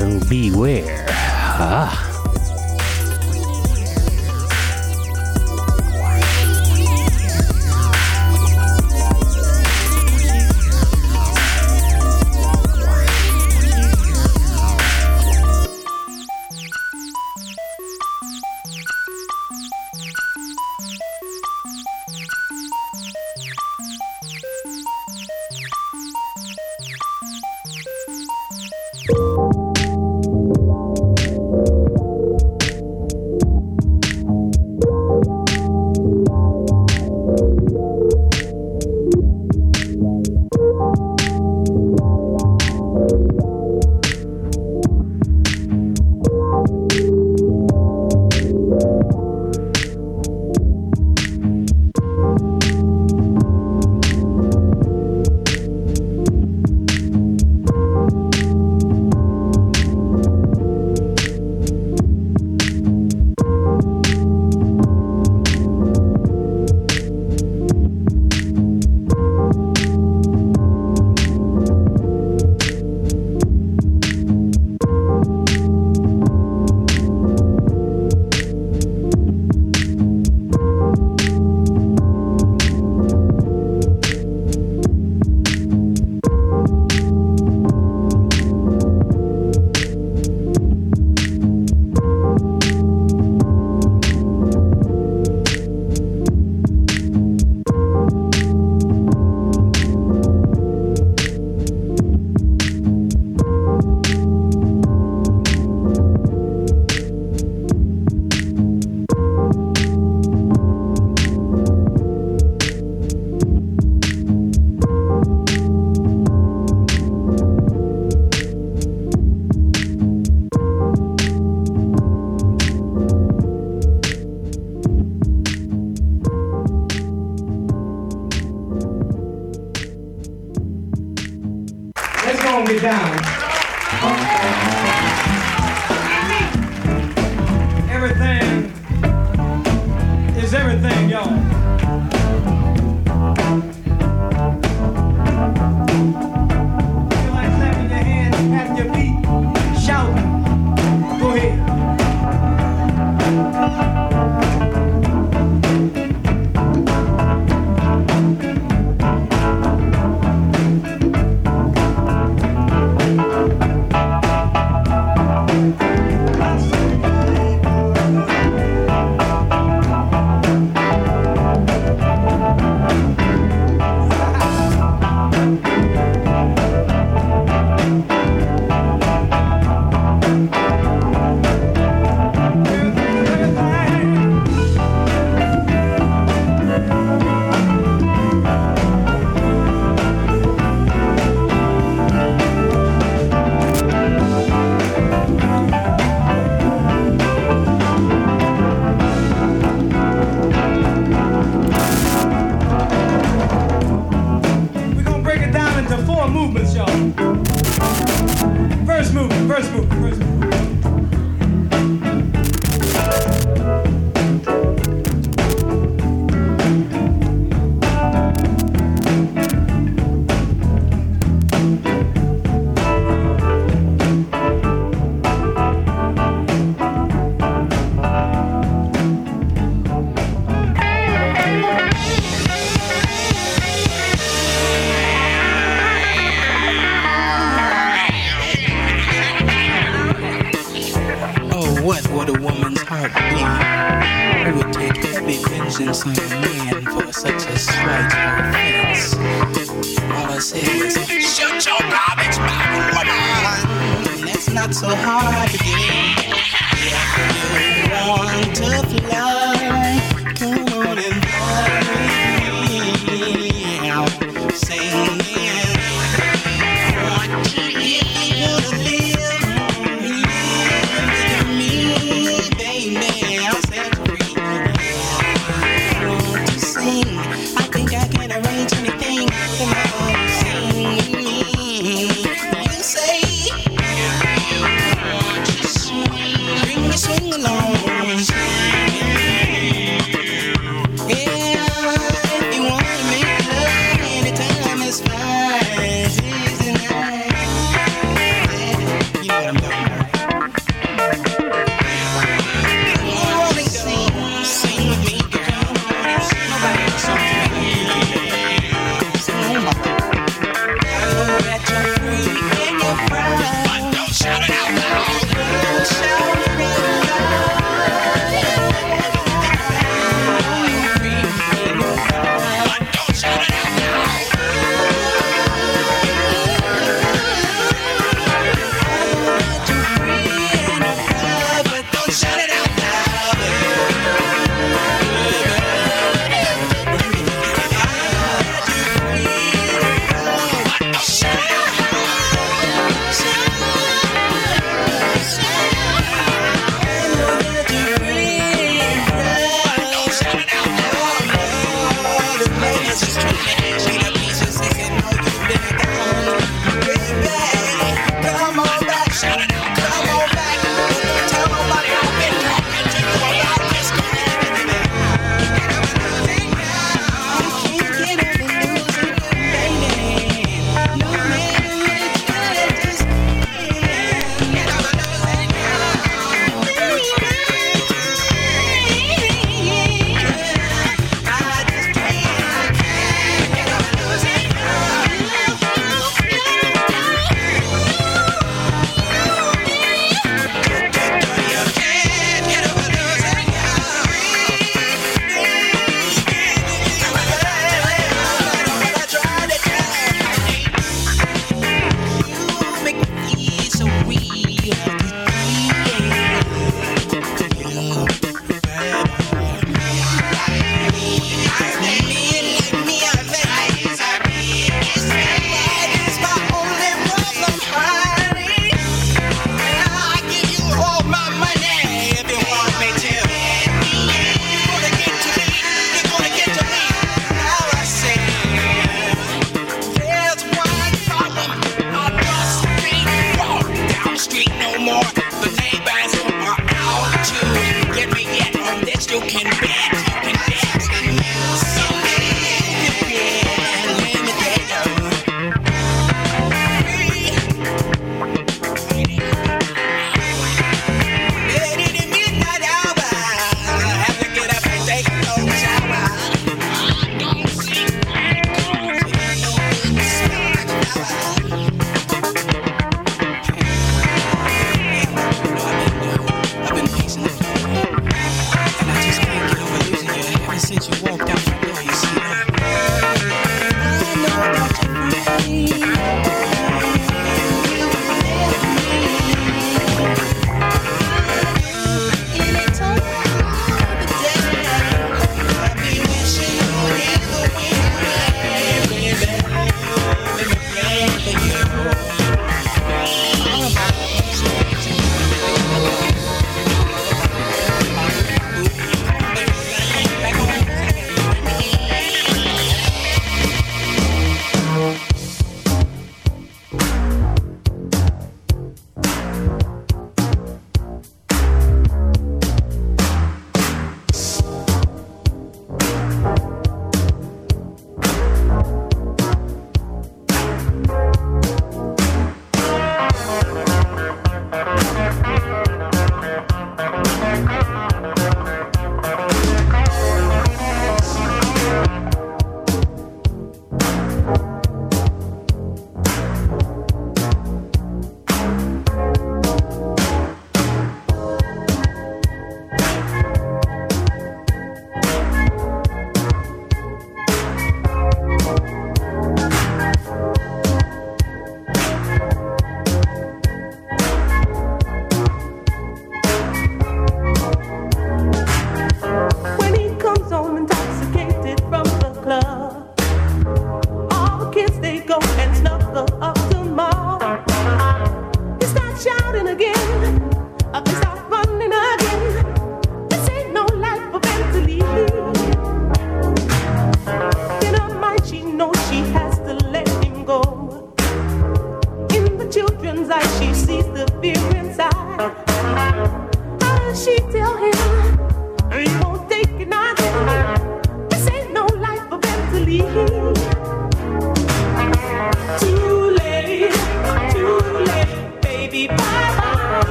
And 0.00 0.26
beware. 0.28 1.06
Ah. 1.08 2.05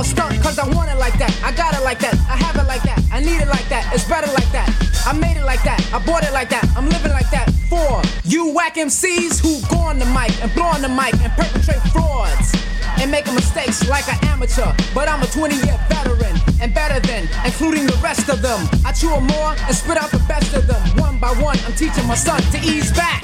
A 0.00 0.04
stunt, 0.04 0.42
cause 0.42 0.58
I 0.58 0.68
want 0.74 0.90
it 0.90 0.98
like 0.98 1.18
that. 1.18 1.32
I 1.42 1.52
got 1.52 1.74
it 1.74 1.82
like 1.82 1.98
that. 2.00 2.14
I 2.28 2.36
have 2.36 2.56
it 2.56 2.66
like 2.66 2.82
that. 2.82 3.00
I 3.12 3.20
need 3.20 3.40
it 3.40 3.48
like 3.48 3.68
that. 3.68 3.88
It's 3.94 4.04
better 4.04 4.30
like 4.32 4.50
that. 4.52 4.68
I 5.06 5.12
made 5.12 5.36
it 5.36 5.44
like 5.44 5.62
that. 5.62 5.80
I 5.92 6.04
bought 6.04 6.24
it 6.24 6.32
like 6.32 6.50
that. 6.50 6.64
I'm 6.76 6.88
living 6.88 7.12
like 7.12 7.30
that. 7.30 7.50
For 7.70 8.02
you 8.24 8.52
whack 8.52 8.74
MCs 8.76 9.40
who 9.40 9.62
go 9.68 9.80
on 9.80 9.98
the 9.98 10.06
mic 10.06 10.32
and 10.42 10.52
blow 10.54 10.66
on 10.66 10.82
the 10.82 10.88
mic 10.88 11.14
and 11.22 11.32
perpetrate 11.32 11.80
frauds 11.92 12.52
and 13.00 13.10
making 13.10 13.34
mistakes 13.34 13.88
like 13.88 14.08
an 14.08 14.18
amateur. 14.28 14.72
But 14.94 15.08
I'm 15.08 15.22
a 15.22 15.26
20 15.26 15.54
year 15.64 15.78
veteran 15.88 16.36
and 16.60 16.74
better 16.74 17.00
than, 17.00 17.28
including 17.44 17.86
the 17.86 17.98
rest 18.02 18.28
of 18.28 18.42
them. 18.42 18.68
I 18.84 18.92
chew 18.92 19.08
more 19.08 19.54
and 19.54 19.74
spit 19.74 19.96
out 19.96 20.10
the 20.10 20.22
best 20.28 20.54
of 20.54 20.66
them. 20.66 20.82
One 20.98 21.18
by 21.18 21.32
one, 21.40 21.58
I'm 21.66 21.74
teaching 21.74 22.06
my 22.06 22.16
son 22.16 22.40
to 22.52 22.58
ease 22.58 22.92
back. 22.92 23.15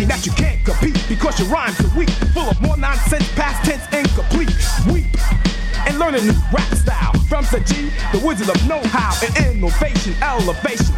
Well, 0.00 0.08
that 0.08 0.24
you 0.24 0.32
can't 0.32 0.64
compete 0.64 0.96
because 1.10 1.38
your 1.38 1.48
rhymes 1.48 1.78
are 1.78 1.92
weak, 1.94 2.08
full 2.32 2.48
of 2.48 2.58
more 2.62 2.78
nonsense, 2.78 3.30
past 3.34 3.68
tense, 3.68 3.84
incomplete. 3.92 4.48
Weep 4.90 5.04
and 5.86 5.98
learn 5.98 6.14
a 6.14 6.20
new 6.20 6.32
rap 6.52 6.72
style 6.74 7.12
from 7.28 7.44
the 7.52 7.60
G, 7.60 7.90
the 8.12 8.24
wizard 8.24 8.48
of 8.48 8.56
know-how 8.68 9.12
and 9.24 9.32
innovation, 9.46 10.14
elevation, 10.22 10.89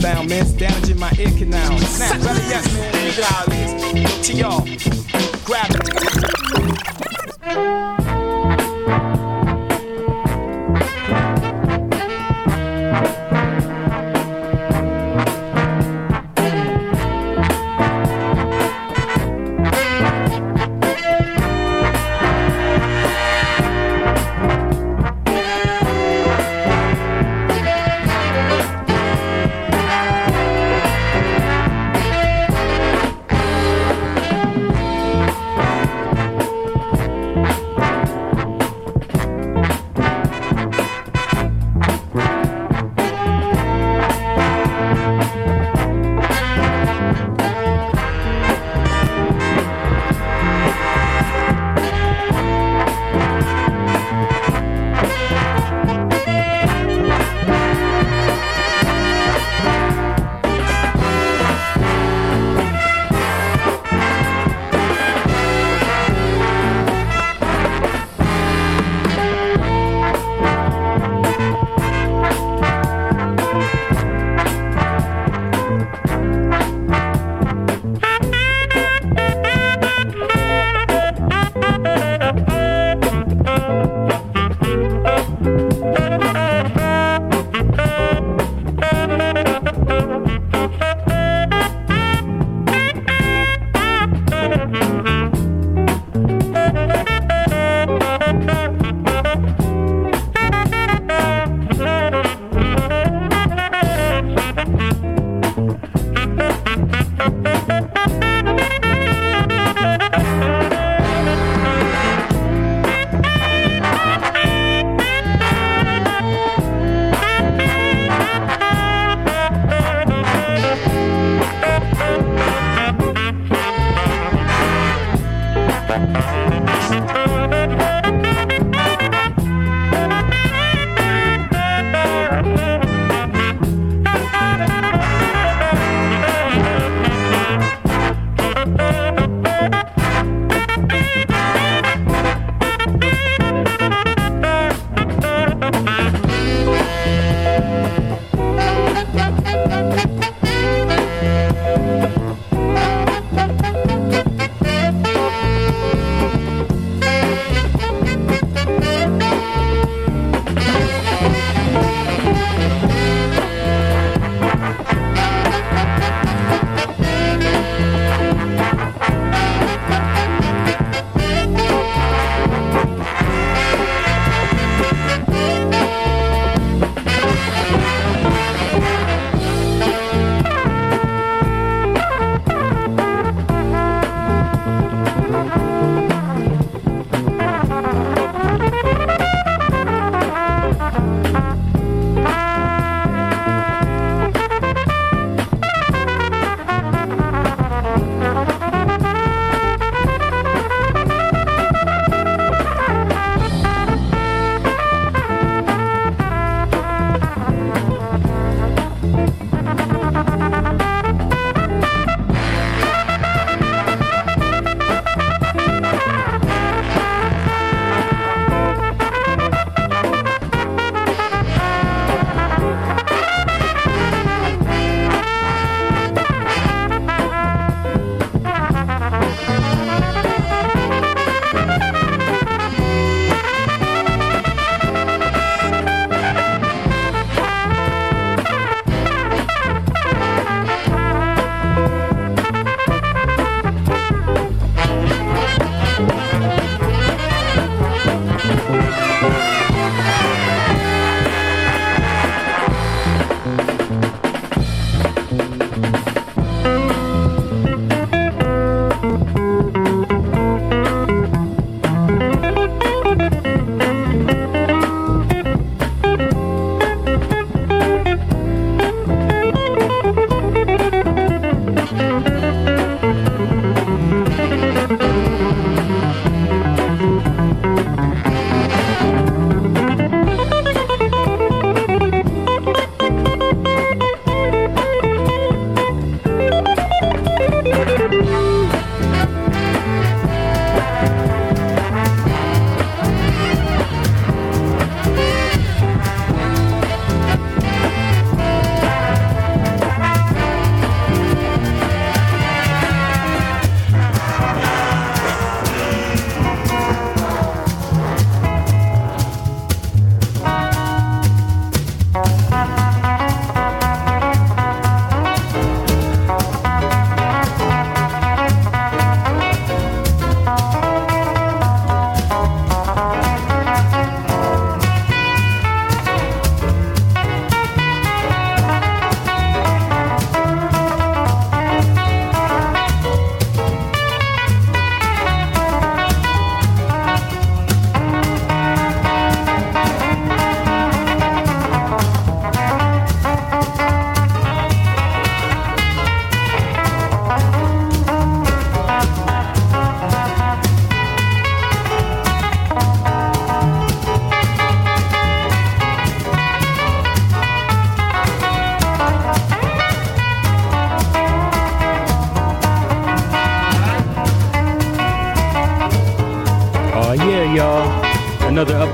the 0.00 0.22
man. 0.28 0.52
Damaging 0.56 0.98
my 0.98 1.12
ear 1.18 1.30
canal. 1.38 1.78
Snap, 1.78 2.20
better 2.20 2.40
yes, 2.48 2.74
man. 2.74 2.79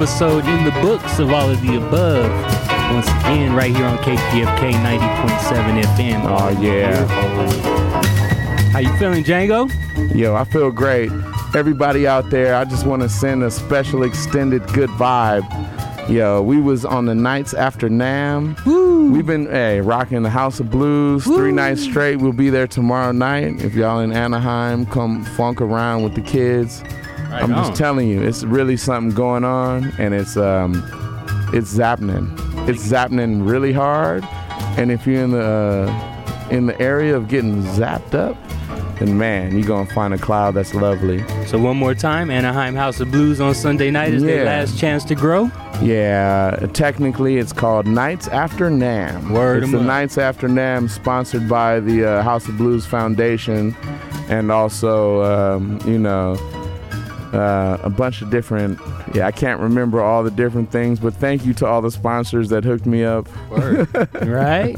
Episode 0.07 0.47
in 0.47 0.65
the 0.65 0.71
books 0.83 1.19
of 1.19 1.33
all 1.33 1.51
of 1.51 1.61
the 1.63 1.79
above. 1.79 2.31
Once 2.93 3.09
again, 3.09 3.53
right 3.57 3.75
here 3.75 3.85
on 3.85 3.99
KPFK 3.99 4.73
90.7 4.75 5.83
FM. 5.83 6.23
Oh 6.25 6.61
yeah. 6.63 7.05
How 8.71 8.79
you 8.79 8.97
feeling, 8.99 9.25
Django? 9.25 9.69
Yo, 10.15 10.37
I 10.37 10.45
feel 10.45 10.71
great. 10.71 11.11
Everybody 11.57 12.07
out 12.07 12.31
there, 12.31 12.55
I 12.55 12.65
just 12.65 12.87
want 12.87 13.03
to 13.03 13.09
send 13.09 13.43
a 13.43 13.51
special 13.51 14.05
extended 14.05 14.65
good 14.69 14.91
vibe. 14.91 15.45
Yo, 16.09 16.41
we 16.41 16.61
was 16.61 16.85
on 16.85 17.07
the 17.07 17.15
nights 17.17 17.53
after 17.53 17.89
NAMM. 17.89 19.11
We've 19.11 19.27
been 19.27 19.47
hey, 19.47 19.81
rocking 19.81 20.23
the 20.23 20.31
House 20.31 20.61
of 20.61 20.71
Blues 20.71 21.25
three 21.25 21.51
nights 21.51 21.83
straight. 21.83 22.17
We'll 22.17 22.33
be 22.33 22.49
there 22.49 22.69
tomorrow 22.69 23.11
night. 23.11 23.61
If 23.61 23.75
y'all 23.75 23.99
in 23.99 24.13
Anaheim, 24.13 24.87
come 24.87 25.25
funk 25.25 25.61
around 25.61 26.05
with 26.05 26.15
the 26.15 26.23
kids. 26.23 26.85
I'm 27.53 27.59
on. 27.59 27.67
just 27.67 27.79
telling 27.79 28.09
you, 28.09 28.23
it's 28.23 28.45
really 28.45 28.77
something 28.77 29.15
going 29.15 29.45
on, 29.45 29.93
and 29.99 30.15
it's 30.15 30.37
um, 30.37 30.75
it's 31.53 31.75
zapping. 31.75 32.29
It's 32.69 32.87
zapping 32.87 33.49
really 33.49 33.73
hard. 33.73 34.25
And 34.79 34.91
if 34.91 35.07
you're 35.07 35.23
in 35.23 35.31
the 35.31 35.89
uh, 35.89 36.49
in 36.51 36.67
the 36.67 36.81
area 36.81 37.17
of 37.17 37.29
getting 37.29 37.63
zapped 37.63 38.15
up, 38.15 38.37
then 38.99 39.17
man, 39.17 39.57
you're 39.57 39.67
gonna 39.67 39.91
find 39.91 40.15
a 40.15 40.19
cloud 40.19 40.55
that's 40.55 40.75
lovely. 40.75 41.25
So 41.47 41.59
one 41.59 41.77
more 41.77 41.95
time, 41.95 42.31
Anaheim 42.31 42.75
House 42.75 43.01
of 43.01 43.11
Blues 43.11 43.41
on 43.41 43.55
Sunday 43.55 43.91
night 43.91 44.13
is 44.13 44.23
their 44.23 44.45
last 44.45 44.79
chance 44.79 45.05
to 45.05 45.15
grow. 45.15 45.51
Yeah, 45.83 46.67
technically 46.73 47.37
it's 47.37 47.53
called 47.53 47.87
Nights 47.87 48.29
After 48.29 48.71
NAMM. 48.71 49.31
Word 49.31 49.63
it's 49.63 49.73
the 49.73 49.79
up. 49.79 49.85
Nights 49.85 50.17
After 50.19 50.49
NAMM, 50.49 50.89
sponsored 50.89 51.49
by 51.49 51.81
the 51.81 52.05
uh, 52.05 52.23
House 52.23 52.49
of 52.49 52.57
Blues 52.57 52.87
Foundation, 52.87 53.77
and 54.29 54.51
also, 54.51 55.23
um, 55.23 55.79
you 55.87 55.99
know, 55.99 56.35
uh, 57.33 57.79
a 57.83 57.91
bunch 57.91 58.23
of 58.23 58.31
different. 58.31 58.79
Yeah, 59.15 59.27
I 59.27 59.31
can't 59.33 59.61
remember 59.61 60.01
all 60.01 60.23
the 60.23 60.31
different 60.31 60.71
things, 60.71 61.01
but 61.01 61.15
thank 61.15 61.45
you 61.45 61.55
to 61.55 61.67
all 61.67 61.81
the 61.83 61.91
sponsors 61.91 62.49
that 62.51 62.65
hooked 62.65 62.87
me 62.87 63.05
up. 63.05 63.29
right? 64.23 64.77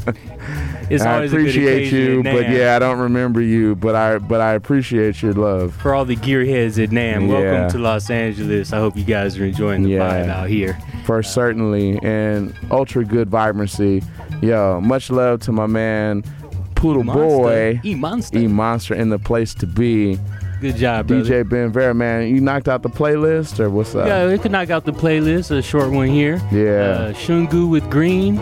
It's 0.89 1.03
I 1.03 1.15
always 1.15 1.31
a 1.33 1.37
good 1.37 1.41
appreciate 1.49 1.91
you, 1.91 2.23
but 2.23 2.49
yeah, 2.49 2.75
I 2.75 2.79
don't 2.79 2.99
remember 2.99 3.41
you, 3.41 3.75
but 3.75 3.95
I 3.95 4.17
but 4.17 4.41
I 4.41 4.53
appreciate 4.53 5.21
your 5.21 5.33
love. 5.33 5.73
For 5.75 5.93
all 5.93 6.05
the 6.05 6.15
gearheads 6.15 6.81
at 6.83 6.89
NAMM, 6.89 7.27
Yeah. 7.29 7.41
welcome 7.41 7.71
to 7.71 7.77
Los 7.77 8.09
Angeles. 8.09 8.73
I 8.73 8.77
hope 8.77 8.97
you 8.97 9.03
guys 9.03 9.37
are 9.37 9.45
enjoying 9.45 9.83
the 9.83 9.89
Yeah. 9.89 10.25
vibe 10.25 10.29
out 10.29 10.49
here. 10.49 10.77
For 11.05 11.21
certainly, 11.21 11.99
and 12.03 12.53
ultra 12.71 13.05
good 13.05 13.29
vibrancy. 13.29 14.03
Yo, 14.41 14.79
much 14.81 15.09
love 15.11 15.41
to 15.41 15.51
my 15.51 15.67
man 15.67 16.23
Poodle 16.75 17.01
E-Monster. 17.03 17.19
Boy, 17.19 17.81
E-Monster. 17.83 18.37
E 18.39 18.47
Monster 18.47 18.93
in 18.95 19.09
the 19.09 19.19
place 19.19 19.53
to 19.55 19.67
be. 19.67 20.17
Good 20.59 20.75
job, 20.75 21.07
brother. 21.07 21.23
DJ 21.23 21.47
Ben 21.47 21.71
Vera, 21.71 21.93
man, 21.93 22.27
you 22.27 22.41
knocked 22.41 22.67
out 22.67 22.81
the 22.83 22.89
playlist 22.89 23.59
or 23.59 23.69
what's 23.69 23.95
up? 23.95 24.07
Yeah, 24.07 24.27
we 24.27 24.37
could 24.37 24.51
knock 24.51 24.69
out 24.69 24.83
the 24.85 24.91
playlist, 24.91 25.51
a 25.51 25.61
short 25.61 25.89
one 25.91 26.07
here. 26.09 26.41
Yeah. 26.51 27.07
Uh, 27.09 27.13
Shungu 27.13 27.69
with 27.69 27.89
Green, 27.89 28.35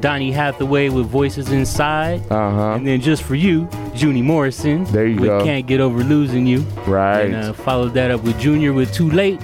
Donny 0.00 0.32
Hathaway 0.32 0.88
with 0.88 1.06
Voices 1.06 1.50
Inside, 1.52 2.22
Uh 2.30 2.50
huh. 2.50 2.72
and 2.74 2.86
then 2.86 3.00
just 3.00 3.22
for 3.22 3.34
you, 3.36 3.68
Junie 3.94 4.22
Morrison. 4.22 4.84
There 4.84 5.06
you 5.06 5.16
with 5.20 5.28
go. 5.30 5.44
Can't 5.44 5.66
Get 5.66 5.80
Over 5.80 6.02
Losing 6.02 6.46
You. 6.46 6.60
Right. 6.86 7.22
And 7.26 7.34
uh, 7.36 7.52
followed 7.52 7.94
that 7.94 8.10
up 8.10 8.22
with 8.24 8.38
Junior 8.40 8.72
with 8.72 8.92
Too 8.92 9.10
Late. 9.10 9.40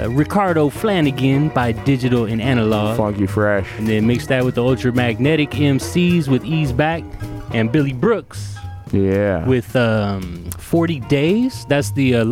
Uh, 0.00 0.10
Ricardo 0.10 0.68
Flanagan 0.68 1.48
by 1.50 1.70
Digital 1.70 2.24
and 2.24 2.42
Analog. 2.42 2.96
Funky 2.96 3.26
Fresh. 3.28 3.68
And 3.78 3.86
then 3.86 4.06
mix 4.06 4.26
that 4.26 4.44
with 4.44 4.56
the 4.56 4.60
Ultramagnetic 4.62 5.50
MCs 5.50 6.26
with 6.26 6.44
Ease 6.44 6.72
Back 6.72 7.04
and 7.52 7.70
Billy 7.70 7.92
Brooks 7.92 8.53
Yeah. 8.92 9.46
with 9.46 9.74
um, 9.76 10.50
40 10.58 11.00
Days. 11.00 11.64
That's 11.68 11.92
the 11.92 12.16
uh, 12.16 12.24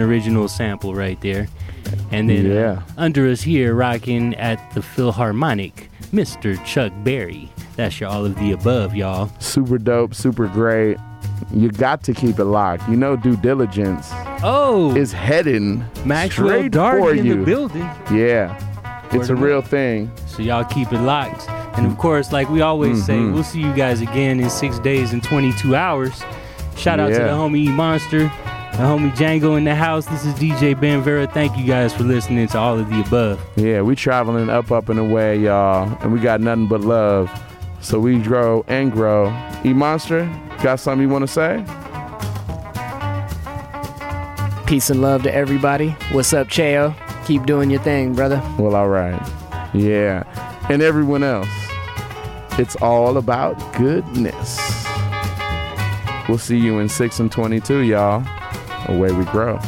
original 0.00 0.48
sample 0.48 0.94
right 0.94 1.20
there. 1.20 1.48
And 2.10 2.28
then 2.30 2.46
uh, 2.46 2.54
Yeah. 2.54 2.82
under 2.96 3.26
us 3.28 3.42
here, 3.42 3.74
rocking 3.74 4.34
at 4.36 4.58
the 4.74 4.80
Philharmonic, 4.82 5.90
Mr. 6.12 6.62
Chuck 6.64 6.92
Berry. 7.04 7.50
That's 7.76 8.00
your 8.00 8.08
all 8.10 8.24
of 8.24 8.38
the 8.38 8.52
above, 8.52 8.94
y'all. 8.94 9.30
super 9.40 9.78
dope, 9.78 10.14
super 10.14 10.46
great. 10.46 10.96
You 11.52 11.70
got 11.70 12.02
to 12.04 12.14
keep 12.14 12.38
it 12.38 12.44
locked. 12.44 12.88
You 12.88 12.96
know, 12.96 13.16
due 13.16 13.36
diligence 13.36 14.08
Oh, 14.42 14.94
is 14.96 15.12
heading 15.12 15.84
Maxwell 16.04 16.48
straight 16.48 16.74
for 16.74 17.14
in 17.14 17.24
you. 17.26 17.38
the 17.40 17.44
building. 17.44 17.82
Yeah, 18.12 18.56
it's 19.12 19.28
a 19.30 19.34
Word 19.34 19.42
real 19.42 19.62
thing. 19.62 20.10
So 20.26 20.42
y'all 20.42 20.64
keep 20.64 20.92
it 20.92 21.00
locked. 21.00 21.48
And 21.76 21.86
of 21.86 21.98
course, 21.98 22.32
like 22.32 22.48
we 22.50 22.60
always 22.60 23.04
say, 23.04 23.14
Mhm. 23.16 23.34
we'll 23.34 23.42
see 23.44 23.60
you 23.60 23.72
guys 23.72 24.00
again 24.00 24.38
in 24.40 24.48
six 24.50 24.78
days 24.78 25.12
and 25.12 25.22
22 25.22 25.74
hours. 25.74 26.22
Shout 26.76 27.00
out 27.00 27.08
to 27.08 27.14
the 27.14 27.28
homie 27.30 27.66
E 27.66 27.68
Monster, 27.68 28.30
the 28.72 28.78
homie 28.82 29.14
Django 29.16 29.56
in 29.56 29.64
the 29.64 29.74
house. 29.74 30.06
This 30.06 30.24
is 30.24 30.34
DJ 30.34 30.74
Ben 30.74 31.02
Vera. 31.02 31.26
Thank 31.26 31.56
you 31.56 31.64
guys 31.64 31.92
for 31.92 32.04
listening 32.04 32.46
to 32.48 32.58
all 32.58 32.78
of 32.78 32.88
the 32.90 33.00
above. 33.00 33.40
Yeah, 33.56 33.82
we 33.82 33.94
traveling 33.96 34.48
up, 34.50 34.70
up 34.72 34.88
and 34.88 34.98
away, 35.00 35.38
y'all, 35.38 35.90
and 36.02 36.12
we 36.12 36.18
got 36.20 36.40
nothing 36.40 36.66
but 36.66 36.80
love. 36.80 37.30
So 37.80 37.98
we 37.98 38.18
grow 38.18 38.64
and 38.68 38.90
grow. 38.92 39.32
E 39.64 39.72
Monster, 39.72 40.28
got 40.62 40.80
something 40.80 41.02
you 41.06 41.12
want 41.12 41.22
to 41.26 41.32
say? 41.32 41.64
Peace 44.66 44.88
and 44.90 45.02
love 45.02 45.22
to 45.24 45.34
everybody. 45.34 45.94
What's 46.12 46.32
up, 46.32 46.48
Cheo? 46.48 46.94
Keep 47.26 47.46
doing 47.46 47.70
your 47.70 47.80
thing, 47.82 48.14
brother. 48.14 48.42
Well, 48.58 48.74
all 48.74 48.88
right. 48.88 49.20
Yeah, 49.74 50.22
and 50.70 50.80
everyone 50.82 51.22
else. 51.22 51.48
It's 52.56 52.76
all 52.76 53.18
about 53.18 53.56
goodness. 53.76 54.86
We'll 56.28 56.38
see 56.38 56.56
you 56.56 56.78
in 56.78 56.88
six 56.88 57.18
and 57.18 57.30
twenty-two, 57.30 57.80
y'all. 57.80 58.24
Away 58.88 59.12
we 59.12 59.24
grow. 59.24 59.58